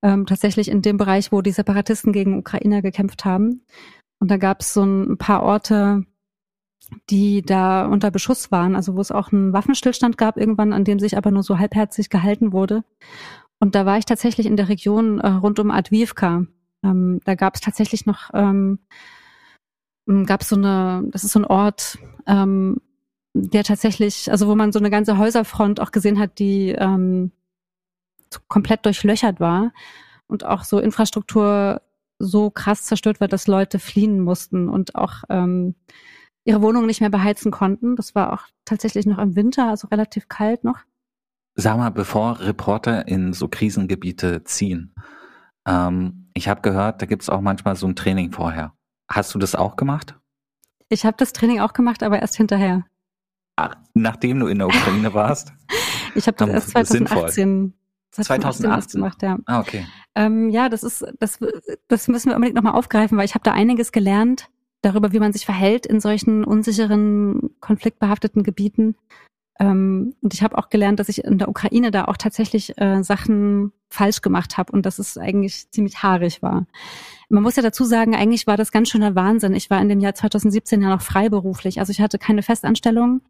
[0.03, 3.65] ähm, tatsächlich in dem Bereich, wo die Separatisten gegen Ukrainer gekämpft haben.
[4.19, 6.05] Und da gab es so ein paar Orte,
[7.11, 10.99] die da unter Beschuss waren, also wo es auch einen Waffenstillstand gab irgendwann, an dem
[10.99, 12.85] sich aber nur so halbherzig gehalten wurde.
[13.59, 16.47] Und da war ich tatsächlich in der Region äh, rund um Advivka.
[16.85, 18.81] Ähm, da gab es tatsächlich noch, ähm,
[20.27, 22.81] gab so eine, das ist so ein Ort, ähm,
[23.35, 27.31] der tatsächlich, also wo man so eine ganze Häuserfront auch gesehen hat, die ähm,
[28.49, 29.73] komplett durchlöchert war
[30.27, 31.83] und auch so Infrastruktur
[32.19, 35.75] so krass zerstört war, dass Leute fliehen mussten und auch ähm,
[36.45, 37.97] ihre Wohnungen nicht mehr beheizen konnten.
[37.97, 40.79] Das war auch tatsächlich noch im Winter, also relativ kalt noch.
[41.55, 44.95] Sag mal, bevor Reporter in so Krisengebiete ziehen,
[45.67, 48.73] ähm, ich habe gehört, da gibt's auch manchmal so ein Training vorher.
[49.11, 50.19] Hast du das auch gemacht?
[50.89, 52.85] Ich habe das Training auch gemacht, aber erst hinterher.
[53.57, 55.53] Ach, nachdem du in der Ukraine warst?
[56.15, 57.39] Ich habe das erst
[58.17, 58.53] das sinnvoll.
[58.53, 58.71] 2018, 2018.
[58.71, 59.39] erst gemacht, ja.
[59.47, 59.87] Ah, okay.
[60.15, 61.39] Ähm, ja, das ist, das,
[61.89, 64.49] das müssen wir unbedingt nochmal aufgreifen, weil ich habe da einiges gelernt
[64.83, 68.97] darüber, wie man sich verhält in solchen unsicheren, konfliktbehafteten Gebieten.
[69.59, 73.03] Ähm, und ich habe auch gelernt, dass ich in der Ukraine da auch tatsächlich äh,
[73.03, 76.67] Sachen falsch gemacht habe und dass es eigentlich ziemlich haarig war.
[77.29, 79.55] Man muss ja dazu sagen, eigentlich war das ganz schöner Wahnsinn.
[79.55, 81.79] Ich war in dem Jahr 2017 ja noch freiberuflich.
[81.79, 83.21] Also ich hatte keine Festanstellung,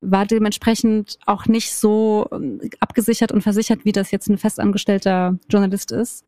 [0.00, 5.92] war dementsprechend auch nicht so ähm, abgesichert und versichert, wie das jetzt ein festangestellter Journalist
[5.92, 6.24] ist.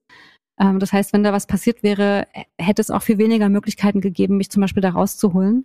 [0.60, 2.26] Ähm, das heißt, wenn da was passiert wäre,
[2.58, 5.64] hätte es auch viel weniger Möglichkeiten gegeben, mich zum Beispiel da rauszuholen.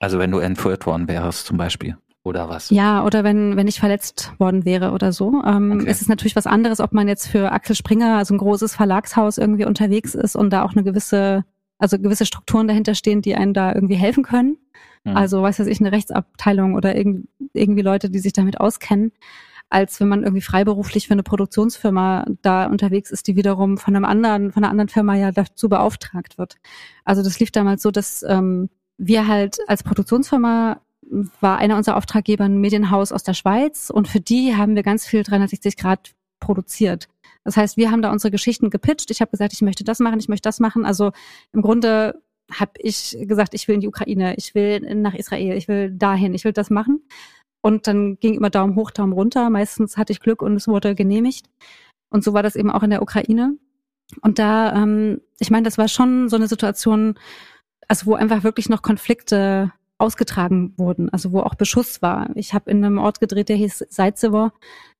[0.00, 1.96] Also wenn du entführt worden wärst zum Beispiel.
[2.22, 2.70] Oder was?
[2.70, 5.42] Ja, oder wenn, wenn ich verletzt worden wäre oder so.
[5.46, 5.86] Ähm, Okay.
[5.88, 9.38] Es ist natürlich was anderes, ob man jetzt für Axel Springer, also ein großes Verlagshaus,
[9.38, 11.44] irgendwie unterwegs ist und da auch eine gewisse,
[11.78, 14.58] also gewisse Strukturen dahinter stehen, die einen da irgendwie helfen können.
[15.06, 15.16] Hm.
[15.16, 19.12] Also, weiß was ich, eine Rechtsabteilung oder irgend, irgendwie Leute, die sich damit auskennen.
[19.68, 24.04] als wenn man irgendwie freiberuflich für eine Produktionsfirma da unterwegs ist, die wiederum von einem
[24.04, 26.56] anderen, von einer anderen Firma ja dazu beauftragt wird.
[27.04, 30.80] Also das lief damals so, dass ähm, wir halt als Produktionsfirma
[31.40, 35.06] war einer unserer Auftraggeber ein Medienhaus aus der Schweiz und für die haben wir ganz
[35.06, 37.08] viel 360 Grad produziert.
[37.44, 39.10] Das heißt, wir haben da unsere Geschichten gepitcht.
[39.10, 40.84] Ich habe gesagt, ich möchte das machen, ich möchte das machen.
[40.84, 41.12] Also
[41.52, 42.20] im Grunde
[42.52, 46.34] habe ich gesagt, ich will in die Ukraine, ich will nach Israel, ich will dahin,
[46.34, 47.02] ich will das machen.
[47.60, 49.50] Und dann ging immer Daumen hoch, Daumen runter.
[49.50, 51.46] Meistens hatte ich Glück und es wurde genehmigt.
[52.10, 53.56] Und so war das eben auch in der Ukraine.
[54.22, 57.18] Und da, ähm, ich meine, das war schon so eine Situation,
[57.88, 62.30] also wo einfach wirklich noch Konflikte ausgetragen wurden, also wo auch Beschuss war.
[62.34, 64.50] Ich habe in einem Ort gedreht, der hieß Seitzewo.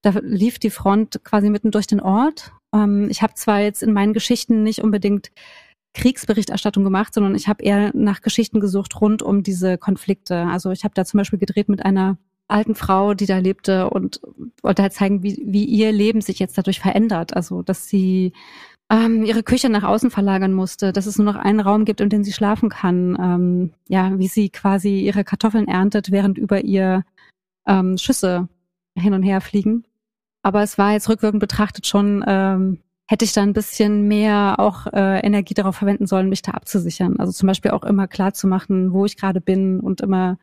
[0.03, 2.53] Da lief die Front quasi mitten durch den Ort.
[2.75, 5.31] Ähm, ich habe zwar jetzt in meinen Geschichten nicht unbedingt
[5.97, 10.47] Kriegsberichterstattung gemacht, sondern ich habe eher nach Geschichten gesucht rund um diese Konflikte.
[10.47, 12.19] Also ich habe da zum Beispiel gedreht mit einer
[12.49, 14.21] alten Frau, die da lebte und
[14.63, 17.35] wollte halt zeigen, wie, wie ihr Leben sich jetzt dadurch verändert.
[17.35, 18.35] Also dass sie
[18.91, 22.11] ähm, ihre Küche nach außen verlagern musste, dass es nur noch einen Raum gibt, in
[22.11, 23.17] dem sie schlafen kann.
[23.19, 27.05] Ähm, ja, wie sie quasi ihre Kartoffeln erntet, während über ihr
[27.67, 28.49] ähm, Schüsse
[28.95, 29.85] hin und her fliegen.
[30.43, 34.87] Aber es war jetzt rückwirkend betrachtet schon, ähm, hätte ich da ein bisschen mehr auch
[34.89, 37.19] äh, Energie darauf verwenden sollen, mich da abzusichern.
[37.19, 40.39] Also zum Beispiel auch immer klar zu machen, wo ich gerade bin und immer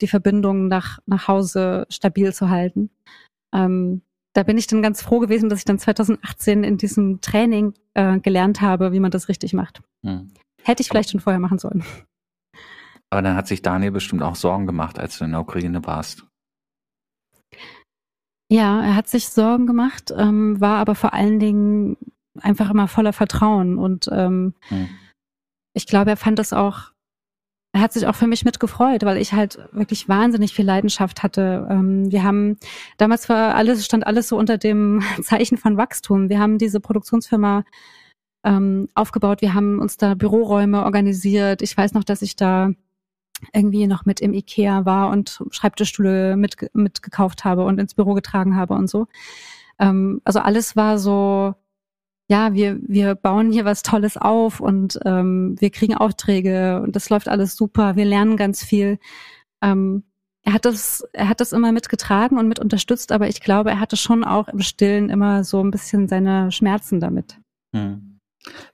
[0.00, 2.90] die Verbindung nach, nach Hause stabil zu halten.
[3.54, 4.02] Ähm,
[4.34, 8.18] da bin ich dann ganz froh gewesen, dass ich dann 2018 in diesem Training äh,
[8.18, 9.82] gelernt habe, wie man das richtig macht.
[10.04, 10.32] Hm.
[10.62, 11.84] Hätte ich vielleicht schon vorher machen sollen.
[13.10, 16.26] Aber dann hat sich Daniel bestimmt auch Sorgen gemacht, als du in der Ukraine warst.
[18.52, 21.96] Ja, er hat sich Sorgen gemacht, ähm, war aber vor allen Dingen
[22.40, 24.88] einfach immer voller Vertrauen und ähm, hm.
[25.74, 26.92] ich glaube, er fand das auch
[27.74, 31.66] er hat sich auch für mich mitgefreut, weil ich halt wirklich wahnsinnig viel Leidenschaft hatte.
[31.70, 32.58] Ähm, wir haben,
[32.98, 36.28] damals war alles, stand alles so unter dem Zeichen von Wachstum.
[36.28, 37.64] Wir haben diese Produktionsfirma
[38.44, 41.62] ähm, aufgebaut, wir haben uns da Büroräume organisiert.
[41.62, 42.72] Ich weiß noch, dass ich da
[43.52, 48.56] irgendwie noch mit im Ikea war und Schreibtischstühle mit, mitgekauft habe und ins Büro getragen
[48.56, 49.06] habe und so.
[49.78, 51.54] Ähm, also alles war so,
[52.28, 57.10] ja, wir, wir bauen hier was Tolles auf und ähm, wir kriegen Aufträge und das
[57.10, 58.98] läuft alles super, wir lernen ganz viel.
[59.60, 60.04] Ähm,
[60.44, 63.80] er hat das, er hat das immer mitgetragen und mit unterstützt, aber ich glaube, er
[63.80, 67.38] hatte schon auch im Stillen immer so ein bisschen seine Schmerzen damit.
[67.74, 68.18] Hm.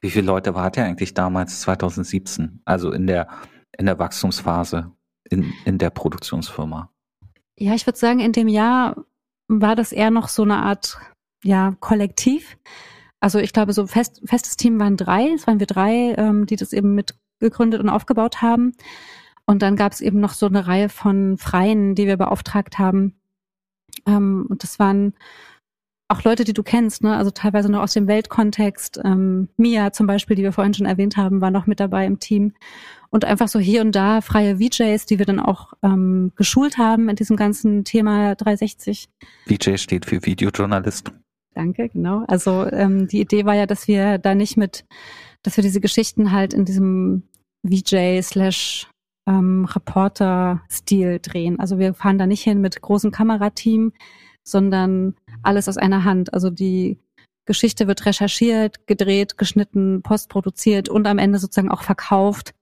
[0.01, 2.63] Wie viele Leute wart ihr eigentlich damals 2017?
[2.65, 3.29] Also in der,
[3.79, 4.93] in der Wachstumsphase,
[5.31, 6.91] in, in der Produktionsfirma?
[7.57, 9.05] Ja, ich würde sagen, in dem Jahr
[9.49, 10.99] war das eher noch so eine Art,
[11.43, 12.59] ja, Kollektiv
[13.21, 16.57] also ich glaube, so fest, festes Team waren drei, es waren wir drei, ähm, die
[16.57, 18.75] das eben mitgegründet und aufgebaut haben.
[19.45, 23.19] Und dann gab es eben noch so eine Reihe von Freien, die wir beauftragt haben.
[24.07, 25.15] Ähm, und das waren
[26.07, 27.17] auch Leute, die du kennst, ne?
[27.17, 29.01] also teilweise noch aus dem Weltkontext.
[29.05, 32.21] Ähm, Mia zum Beispiel, die wir vorhin schon erwähnt haben, war noch mit dabei im
[32.21, 32.55] Team.
[33.11, 37.09] Und einfach so hier und da freie VJs, die wir dann auch ähm, geschult haben
[37.09, 39.09] in diesem ganzen Thema 360.
[39.47, 41.13] VJ steht für Videojournalist.
[41.55, 42.25] Danke, genau.
[42.29, 44.85] Also ähm, die Idee war ja, dass wir da nicht mit,
[45.43, 47.23] dass wir diese Geschichten halt in diesem
[47.67, 48.89] VJ slash
[49.27, 51.59] ähm, Reporter-Stil drehen.
[51.59, 53.93] Also wir fahren da nicht hin mit großem Kamerateam,
[54.45, 56.35] sondern alles aus einer Hand.
[56.35, 56.99] Also die
[57.47, 62.55] Geschichte wird recherchiert, gedreht, geschnitten, postproduziert und am Ende sozusagen auch verkauft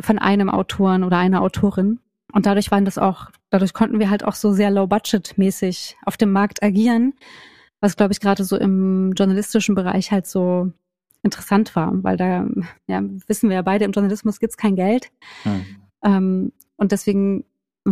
[0.00, 2.00] von einem Autoren oder einer Autorin.
[2.32, 6.30] Und dadurch waren das auch, dadurch konnten wir halt auch so sehr low-budget-mäßig auf dem
[6.30, 7.14] Markt agieren,
[7.80, 10.72] was glaube ich gerade so im journalistischen Bereich halt so
[11.22, 12.46] interessant war, weil da,
[12.86, 15.10] ja, wissen wir ja beide, im Journalismus gibt's kein Geld.
[15.42, 15.64] Hm.
[16.04, 17.44] Ähm, und deswegen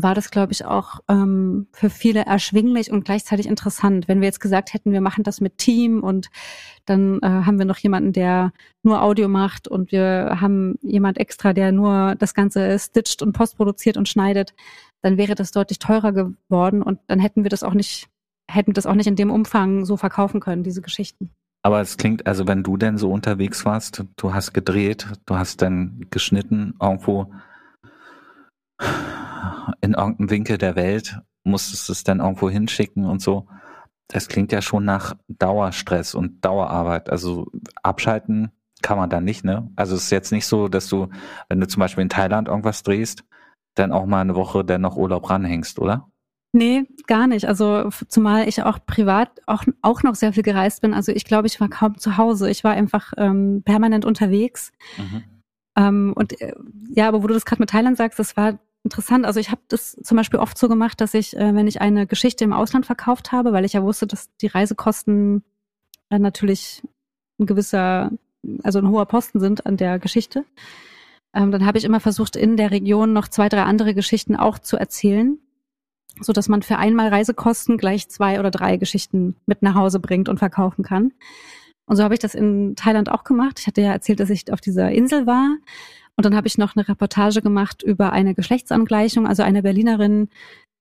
[0.02, 4.08] war das, glaube ich, auch ähm, für viele erschwinglich und gleichzeitig interessant.
[4.08, 6.28] Wenn wir jetzt gesagt hätten, wir machen das mit Team und
[6.84, 11.52] dann äh, haben wir noch jemanden, der nur Audio macht und wir haben jemand extra,
[11.52, 14.54] der nur das Ganze stitcht und postproduziert und schneidet,
[15.02, 18.08] dann wäre das deutlich teurer geworden und dann hätten wir das auch nicht
[18.48, 21.30] hätten das auch nicht in dem Umfang so verkaufen können, diese Geschichten.
[21.62, 25.62] Aber es klingt, also wenn du denn so unterwegs warst, du hast gedreht, du hast
[25.62, 27.32] dann geschnitten irgendwo
[29.80, 33.46] in irgendeinem Winkel der Welt, musstest es dann irgendwo hinschicken und so.
[34.08, 37.10] Das klingt ja schon nach Dauerstress und Dauerarbeit.
[37.10, 37.50] Also
[37.82, 39.70] abschalten kann man da nicht, ne?
[39.74, 41.08] Also es ist jetzt nicht so, dass du,
[41.48, 43.24] wenn du zum Beispiel in Thailand irgendwas drehst,
[43.74, 46.08] dann auch mal eine Woche dann noch Urlaub ranhängst, oder?
[46.52, 47.46] Nee, gar nicht.
[47.46, 50.94] Also zumal ich auch privat auch, auch noch sehr viel gereist bin.
[50.94, 52.48] Also ich glaube, ich war kaum zu Hause.
[52.48, 54.72] Ich war einfach ähm, permanent unterwegs.
[54.96, 55.24] Mhm.
[55.76, 56.54] Ähm, und äh,
[56.88, 59.26] ja, aber wo du das gerade mit Thailand sagst, das war interessant.
[59.26, 62.06] Also ich habe das zum Beispiel oft so gemacht, dass ich, äh, wenn ich eine
[62.06, 65.42] Geschichte im Ausland verkauft habe, weil ich ja wusste, dass die Reisekosten
[66.10, 66.82] äh, natürlich
[67.38, 68.12] ein gewisser,
[68.62, 70.44] also ein hoher Posten sind an der Geschichte,
[71.34, 74.58] ähm, dann habe ich immer versucht, in der Region noch zwei, drei andere Geschichten auch
[74.58, 75.38] zu erzählen,
[76.20, 80.28] so dass man für einmal Reisekosten gleich zwei oder drei Geschichten mit nach Hause bringt
[80.28, 81.12] und verkaufen kann.
[81.86, 83.60] Und so habe ich das in Thailand auch gemacht.
[83.60, 85.56] Ich hatte ja erzählt, dass ich auf dieser Insel war.
[86.16, 90.28] Und dann habe ich noch eine Reportage gemacht über eine Geschlechtsangleichung, also eine Berlinerin,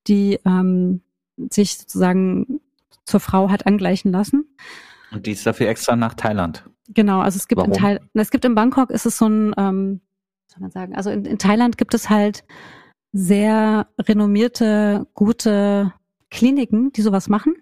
[0.07, 1.01] die ähm,
[1.51, 2.61] sich sozusagen
[3.03, 4.45] zur Frau hat angleichen lassen.
[5.11, 6.65] Und die ist dafür extra nach Thailand.
[6.89, 7.81] Genau, also es gibt in Warum?
[7.81, 10.01] Thailand, es gibt in Bangkok ist es so ein, ähm,
[10.47, 12.43] was soll man sagen, also in, in Thailand gibt es halt
[13.11, 15.93] sehr renommierte, gute
[16.29, 17.55] Kliniken, die sowas machen.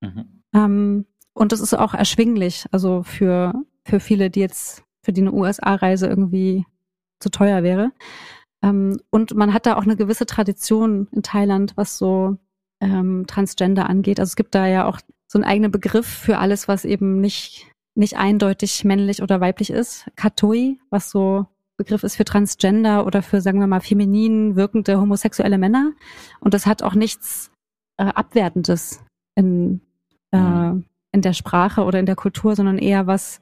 [0.00, 0.42] Mhm.
[0.54, 3.54] Ähm, und das ist auch erschwinglich, also für,
[3.84, 6.66] für viele, die jetzt, für die eine USA-Reise irgendwie
[7.20, 7.92] zu teuer wäre.
[8.62, 12.36] Ähm, und man hat da auch eine gewisse Tradition in Thailand, was so
[12.80, 14.20] ähm, Transgender angeht.
[14.20, 17.66] Also es gibt da ja auch so einen eigenen Begriff für alles, was eben nicht,
[17.94, 20.10] nicht eindeutig männlich oder weiblich ist.
[20.16, 21.46] Katoi, was so
[21.78, 25.92] Begriff ist für Transgender oder für, sagen wir mal, feminin wirkende homosexuelle Männer.
[26.40, 27.50] Und das hat auch nichts
[27.96, 29.02] äh, Abwertendes
[29.34, 29.80] in,
[30.32, 30.84] äh, Mhm.
[31.12, 33.40] In der Sprache oder in der Kultur, sondern eher was,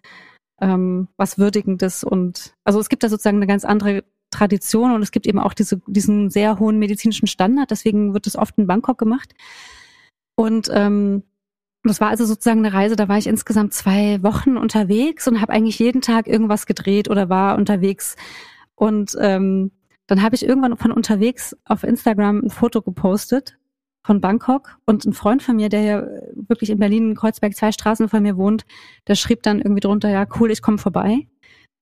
[0.61, 2.05] ähm, was Würdigendes.
[2.05, 5.55] Und also es gibt da sozusagen eine ganz andere Tradition und es gibt eben auch
[5.55, 7.71] diese, diesen sehr hohen medizinischen Standard.
[7.71, 9.35] Deswegen wird es oft in Bangkok gemacht.
[10.37, 11.23] Und ähm,
[11.83, 15.53] das war also sozusagen eine Reise, da war ich insgesamt zwei Wochen unterwegs und habe
[15.53, 18.17] eigentlich jeden Tag irgendwas gedreht oder war unterwegs.
[18.75, 19.71] Und ähm,
[20.07, 23.60] dann habe ich irgendwann von unterwegs auf Instagram ein Foto gepostet
[24.03, 28.09] von Bangkok und ein Freund von mir, der ja wirklich in Berlin, Kreuzberg, zwei Straßen
[28.09, 28.65] von mir wohnt,
[29.09, 31.27] der schrieb dann irgendwie drunter, ja cool, ich komme vorbei.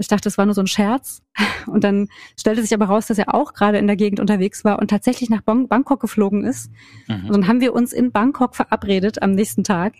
[0.00, 1.22] Ich dachte, das war nur so ein Scherz.
[1.66, 2.08] Und dann
[2.38, 5.28] stellte sich aber raus, dass er auch gerade in der Gegend unterwegs war und tatsächlich
[5.28, 6.70] nach Bang- Bangkok geflogen ist.
[7.08, 7.32] Und Mhm.
[7.32, 9.94] dann haben wir uns in Bangkok verabredet am nächsten Tag.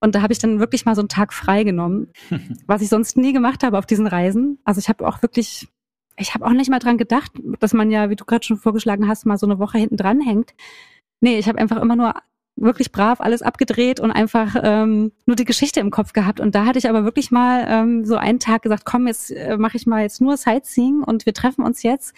[0.00, 2.08] Und da habe ich dann wirklich mal so einen Tag frei genommen,
[2.66, 4.58] was ich sonst nie gemacht habe auf diesen Reisen.
[4.64, 5.68] Also ich habe auch wirklich,
[6.16, 9.08] ich habe auch nicht mal dran gedacht, dass man ja, wie du gerade schon vorgeschlagen
[9.08, 10.54] hast, mal so eine Woche hinten dran hängt.
[11.24, 12.12] Nee, ich habe einfach immer nur
[12.54, 16.38] wirklich brav alles abgedreht und einfach ähm, nur die Geschichte im Kopf gehabt.
[16.38, 19.56] Und da hatte ich aber wirklich mal ähm, so einen Tag gesagt, komm, jetzt äh,
[19.56, 22.14] mache ich mal jetzt nur Sightseeing und wir treffen uns jetzt.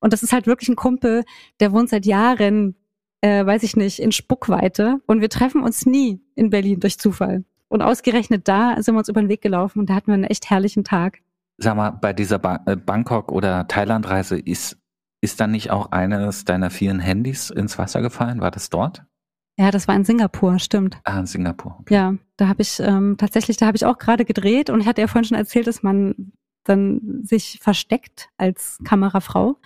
[0.00, 1.24] Und das ist halt wirklich ein Kumpel,
[1.60, 2.76] der wohnt seit Jahren,
[3.20, 5.02] äh, weiß ich nicht, in Spuckweite.
[5.06, 7.44] Und wir treffen uns nie in Berlin durch Zufall.
[7.68, 10.24] Und ausgerechnet da sind wir uns über den Weg gelaufen und da hatten wir einen
[10.24, 11.18] echt herrlichen Tag.
[11.58, 14.78] Sag mal, bei dieser ba äh, Bangkok- oder Thailand-Reise ist,
[15.20, 18.40] ist dann nicht auch eines deiner vielen Handys ins Wasser gefallen?
[18.40, 19.04] War das dort?
[19.58, 20.98] Ja, das war in Singapur, stimmt.
[21.04, 21.76] Ah, in Singapur.
[21.80, 21.94] Okay.
[21.94, 25.00] Ja, da habe ich ähm, tatsächlich, da habe ich auch gerade gedreht und ich hatte
[25.00, 26.32] ja vorhin schon erzählt, dass man
[26.64, 29.58] dann sich versteckt als Kamerafrau.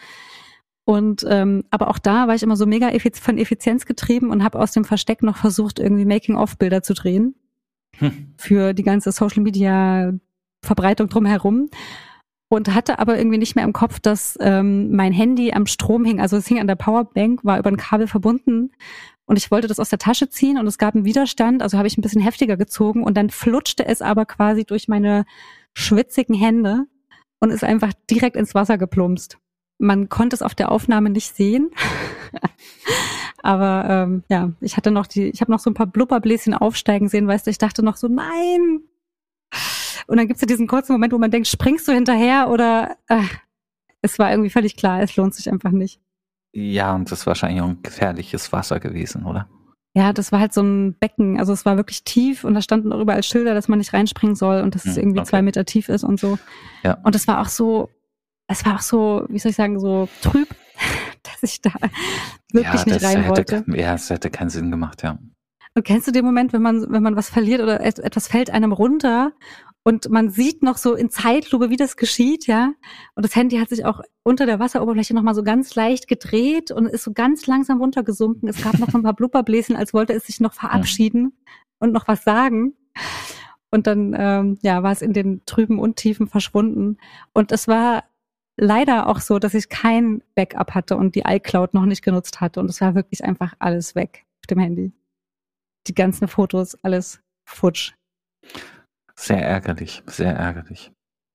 [0.84, 4.44] Und ähm, aber auch da war ich immer so mega effiz von Effizienz getrieben und
[4.44, 7.34] habe aus dem Versteck noch versucht, irgendwie Making-of-Bilder zu drehen
[7.98, 8.34] Hm.
[8.36, 10.12] für die ganze Social Media
[10.62, 11.68] Verbreitung drumherum.
[12.52, 16.20] Und hatte aber irgendwie nicht mehr im Kopf, dass ähm, mein Handy am Strom hing.
[16.20, 18.72] Also es hing an der Powerbank, war über ein Kabel verbunden.
[19.24, 21.62] Und ich wollte das aus der Tasche ziehen und es gab einen Widerstand.
[21.62, 25.24] Also habe ich ein bisschen heftiger gezogen und dann flutschte es aber quasi durch meine
[25.74, 26.86] schwitzigen Hände
[27.38, 29.38] und ist einfach direkt ins Wasser geplumpst.
[29.78, 31.70] Man konnte es auf der Aufnahme nicht sehen.
[33.42, 37.08] Aber ähm, ja, ich hatte noch die, ich habe noch so ein paar Blubberbläschen aufsteigen
[37.08, 38.82] sehen, weißt du, ich dachte noch so, nein.
[40.06, 43.22] Und dann gibt's ja diesen kurzen Moment, wo man denkt, springst du hinterher oder äh,
[44.02, 46.00] es war irgendwie völlig klar, es lohnt sich einfach nicht.
[46.52, 49.48] Ja, und das ist wahrscheinlich auch ein gefährliches Wasser gewesen, oder?
[49.94, 52.92] Ja, das war halt so ein Becken, also es war wirklich tief und da standen
[52.92, 55.28] auch überall Schilder, dass man nicht reinspringen soll und dass es Hm, irgendwie okay.
[55.28, 56.38] zwei Meter tief ist und so.
[56.84, 56.98] Ja.
[57.02, 57.88] Und es war auch so,
[58.46, 60.48] es war auch so, wie soll ich sagen, so trüb,
[61.24, 61.70] dass ich da
[62.52, 63.64] wirklich ja, nicht rein hätte, wollte.
[63.80, 65.18] Ja, es hätte keinen Sinn gemacht, ja.
[65.74, 68.50] Und kennst du den Moment, wenn man, wenn man was verliert oder et- etwas fällt
[68.50, 69.32] einem runter
[69.82, 72.72] und man sieht noch so in Zeitlupe, wie das geschieht, ja?
[73.14, 76.86] Und das Handy hat sich auch unter der Wasseroberfläche nochmal so ganz leicht gedreht und
[76.86, 78.48] ist so ganz langsam runtergesunken.
[78.48, 81.32] Es gab noch so ein paar Blubberbläschen, als wollte es sich noch verabschieden
[81.78, 82.74] und noch was sagen.
[83.70, 86.98] Und dann, ähm, ja, war es in den trüben Untiefen verschwunden.
[87.32, 88.04] Und es war
[88.56, 92.60] leider auch so, dass ich kein Backup hatte und die iCloud noch nicht genutzt hatte.
[92.60, 94.92] Und es war wirklich einfach alles weg auf dem Handy
[95.86, 97.94] die ganzen Fotos, alles futsch.
[99.20, 100.92] Sehr ärgerlich, sehr ärgerlich.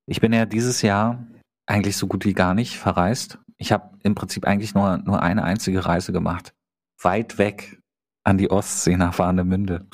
[0.08, 1.24] Ich bin ja dieses Jahr
[1.68, 3.38] eigentlich so gut wie gar nicht verreist.
[3.58, 6.56] Ich habe im Prinzip eigentlich nur, nur eine einzige Reise gemacht.
[7.04, 7.80] Weit weg
[8.24, 9.86] an die Ostsee nach Warnemünde.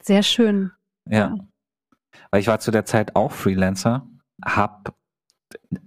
[0.00, 0.70] Sehr schön.
[1.10, 1.34] Ja.
[2.30, 4.06] Weil ich war zu der Zeit auch Freelancer,
[4.44, 4.94] hab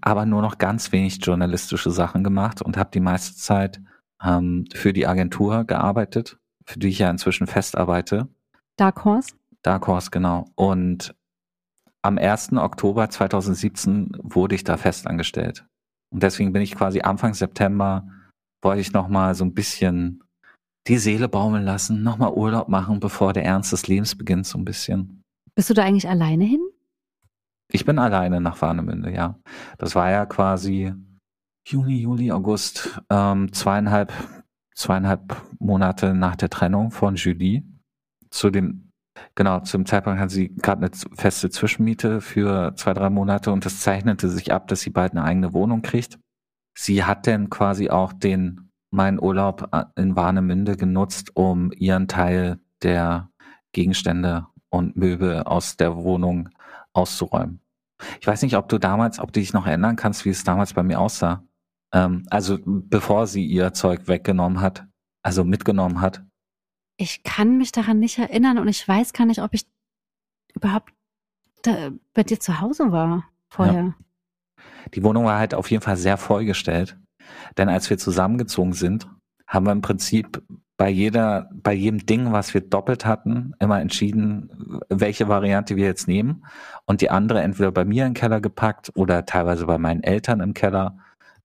[0.02, 3.80] aber nur noch ganz wenig journalistische Sachen gemacht und habe die meiste Zeit
[4.22, 8.28] ähm, für die Agentur gearbeitet, für die ich ja inzwischen fest arbeite.
[8.76, 9.34] Dark Horse?
[9.62, 10.45] Dark Horse, genau.
[10.56, 11.16] Und
[12.08, 12.53] am 1.
[12.53, 15.66] Oktober 2017 wurde ich da festangestellt.
[16.10, 18.08] Und deswegen bin ich quasi Anfang September,
[18.64, 20.24] wollte ich nochmal so ein bisschen
[20.88, 24.64] die Seele baumeln lassen, nochmal Urlaub machen, bevor der Ernst des Lebens beginnt, so ein
[24.64, 25.22] bisschen.
[25.53, 26.62] Bist du da eigentlich alleine hin?
[27.70, 29.38] Ich bin alleine nach Warnemünde, ja.
[29.78, 30.93] Das war ja quasi
[31.68, 34.14] Juni, Juli, August, ähm, zweieinhalb,
[34.76, 37.64] zweieinhalb Monate nach der Trennung von Julie.
[38.30, 38.86] Zu dem,
[39.36, 43.82] genau, zum Zeitpunkt hat sie gerade eine feste Zwischenmiete für zwei, drei Monate und es
[43.82, 46.20] zeichnete sich ab, dass sie bald eine eigene Wohnung kriegt.
[46.78, 52.59] Sie hat dann quasi auch den, meinen Urlaub äh, in Warnemünde genutzt, um ihren Teil
[52.84, 53.30] der
[53.72, 56.49] Gegenstände und Möbel aus der Wohnung
[56.93, 57.61] auszuräumen.
[58.22, 60.74] Ich weiß nicht, ob du damals, ob du dich noch erinnern kannst, wie es damals
[60.74, 61.43] bei mir aussah.
[61.93, 64.86] Ähm, also bevor sie ihr Zeug weggenommen hat,
[65.24, 66.24] also mitgenommen hat.
[66.98, 69.66] Ich kann mich daran nicht erinnern und ich weiß gar nicht, ob ich
[70.54, 70.91] überhaupt
[72.14, 73.84] bei dir zu Hause war vorher.
[73.84, 73.95] Ja.
[74.93, 76.98] Die Wohnung war halt auf jeden Fall sehr vollgestellt.
[77.58, 79.08] Denn als wir zusammengezogen sind,
[79.45, 80.41] haben wir im Prinzip
[80.78, 86.08] bei jeder, bei jedem Ding, was wir doppelt hatten, immer entschieden, welche Variante wir jetzt
[86.08, 86.45] nehmen
[86.86, 90.54] und die andere entweder bei mir im Keller gepackt oder teilweise bei meinen Eltern im
[90.54, 90.98] Keller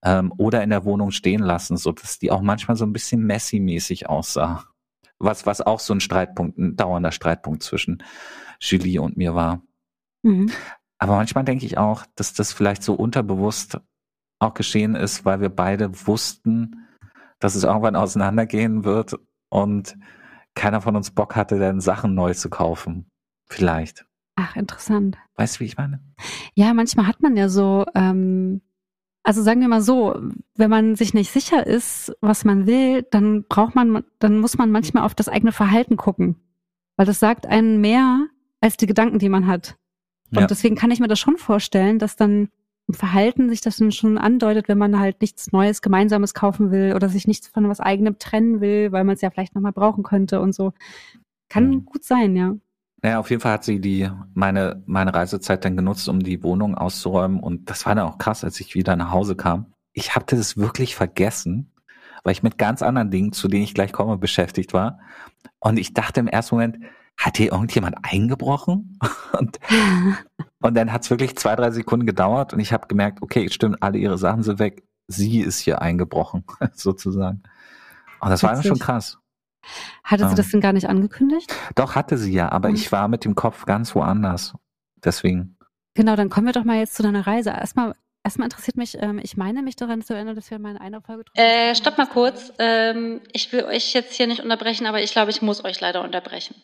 [0.05, 3.25] ähm, oder in der Wohnung stehen lassen, so dass die auch manchmal so ein bisschen
[3.27, 4.65] messy-mäßig aussah.
[5.23, 8.03] Was, was auch so ein Streitpunkt, ein dauernder Streitpunkt zwischen
[8.61, 9.63] Julie und mir war.
[10.23, 10.51] Mhm.
[10.99, 13.81] Aber manchmal denke ich auch, dass das vielleicht so unterbewusst
[14.39, 16.87] auch geschehen ist, weil wir beide wussten,
[17.39, 19.19] dass es irgendwann auseinandergehen wird
[19.49, 19.97] und
[20.55, 23.11] keiner von uns Bock hatte, dann Sachen neu zu kaufen.
[23.47, 24.05] Vielleicht.
[24.37, 25.19] Ach, interessant.
[25.37, 26.01] Weißt du, wie ich meine?
[26.55, 28.63] Ja, manchmal hat man ja so, ähm,
[29.23, 30.21] also sagen wir mal so,
[30.57, 34.71] wenn man sich nicht sicher ist, was man will, dann braucht man, dann muss man
[34.71, 36.37] manchmal auf das eigene Verhalten gucken.
[36.97, 38.27] Weil das sagt einen mehr
[38.61, 39.77] als die Gedanken, die man hat.
[40.31, 40.47] Und ja.
[40.47, 42.49] deswegen kann ich mir das schon vorstellen, dass dann
[42.89, 46.95] im Verhalten sich das dann schon andeutet, wenn man halt nichts Neues, Gemeinsames kaufen will
[46.95, 50.03] oder sich nichts von was eigenem trennen will, weil man es ja vielleicht nochmal brauchen
[50.03, 50.73] könnte und so.
[51.49, 51.85] Kann mhm.
[51.85, 52.57] gut sein, ja.
[53.05, 56.77] Ja, auf jeden Fall hat sie die meine meine Reisezeit dann genutzt, um die Wohnung
[56.77, 59.75] auszuräumen und das war dann auch krass, als ich wieder nach Hause kam.
[59.93, 61.73] Ich hatte das wirklich vergessen,
[62.23, 65.01] weil ich mit ganz anderen Dingen, zu denen ich gleich komme, beschäftigt war.
[65.59, 66.79] Und ich dachte im ersten Moment,
[67.17, 68.99] hat hier irgendjemand eingebrochen?
[69.39, 69.59] Und,
[70.61, 73.83] und dann hat es wirklich zwei, drei Sekunden gedauert und ich habe gemerkt, okay, stimmt,
[73.83, 74.85] alle ihre Sachen sind weg.
[75.09, 76.45] Sie ist hier eingebrochen,
[76.75, 77.43] sozusagen.
[78.21, 79.19] Und das war schon krass.
[80.05, 81.55] Hatte sie das denn gar nicht angekündigt?
[81.75, 82.75] Doch, hatte sie ja, aber mhm.
[82.75, 84.55] ich war mit dem Kopf ganz woanders.
[85.05, 85.57] Deswegen.
[85.95, 87.51] Genau, dann kommen wir doch mal jetzt zu deiner Reise.
[87.51, 87.95] Erstmal,
[88.25, 91.03] erstmal interessiert mich, ähm, ich meine mich daran zu erinnern, dass wir mal in einer
[91.03, 92.53] Folge drüber Äh, stopp mal kurz.
[92.59, 96.03] Ähm, ich will euch jetzt hier nicht unterbrechen, aber ich glaube, ich muss euch leider
[96.03, 96.55] unterbrechen.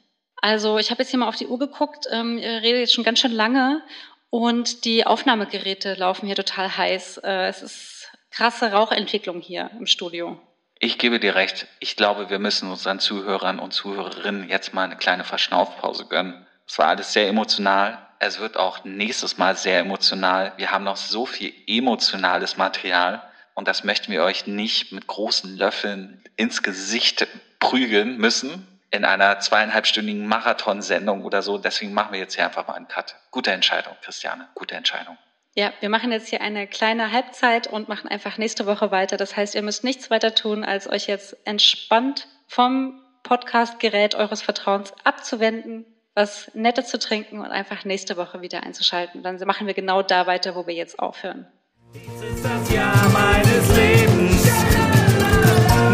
[0.41, 3.05] Also ich habe jetzt hier mal auf die Uhr geguckt, ähm, ihr redet jetzt schon
[3.05, 3.83] ganz schön lange
[4.31, 7.19] und die Aufnahmegeräte laufen hier total heiß.
[7.19, 10.39] Äh, es ist krasse Rauchentwicklung hier im Studio.
[10.81, 11.67] Ich gebe dir recht.
[11.81, 16.47] Ich glaube, wir müssen unseren Zuhörern und Zuhörerinnen jetzt mal eine kleine Verschnaufpause gönnen.
[16.69, 17.99] Es war alles sehr emotional.
[18.21, 20.53] Es wird auch nächstes Mal sehr emotional.
[20.57, 23.23] Wir haben noch so viel emotionales Material
[23.55, 27.27] und das möchten wir euch nicht mit großen Löffeln ins Gesicht
[27.59, 31.59] prügeln müssen in einer zweieinhalbstündigen Marathonsendung oder so.
[31.59, 33.17] Deswegen machen wir jetzt hier einfach mal einen Cut.
[33.31, 34.49] Gute Entscheidung, Christiane.
[34.55, 35.19] Gute Entscheidung.
[35.55, 39.17] Ja, wir machen jetzt hier eine kleine Halbzeit und machen einfach nächste Woche weiter.
[39.17, 44.93] Das heißt, ihr müsst nichts weiter tun, als euch jetzt entspannt vom Podcast-Gerät eures Vertrauens
[45.05, 45.85] abzuwenden,
[46.15, 49.23] was Nettes zu trinken und einfach nächste Woche wieder einzuschalten.
[49.23, 51.47] Dann machen wir genau da weiter, wo wir jetzt aufhören.
[51.95, 54.43] Dies ist das Jahr meines Lebens.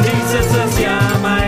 [0.03, 1.44] Dies ist das Jahr meines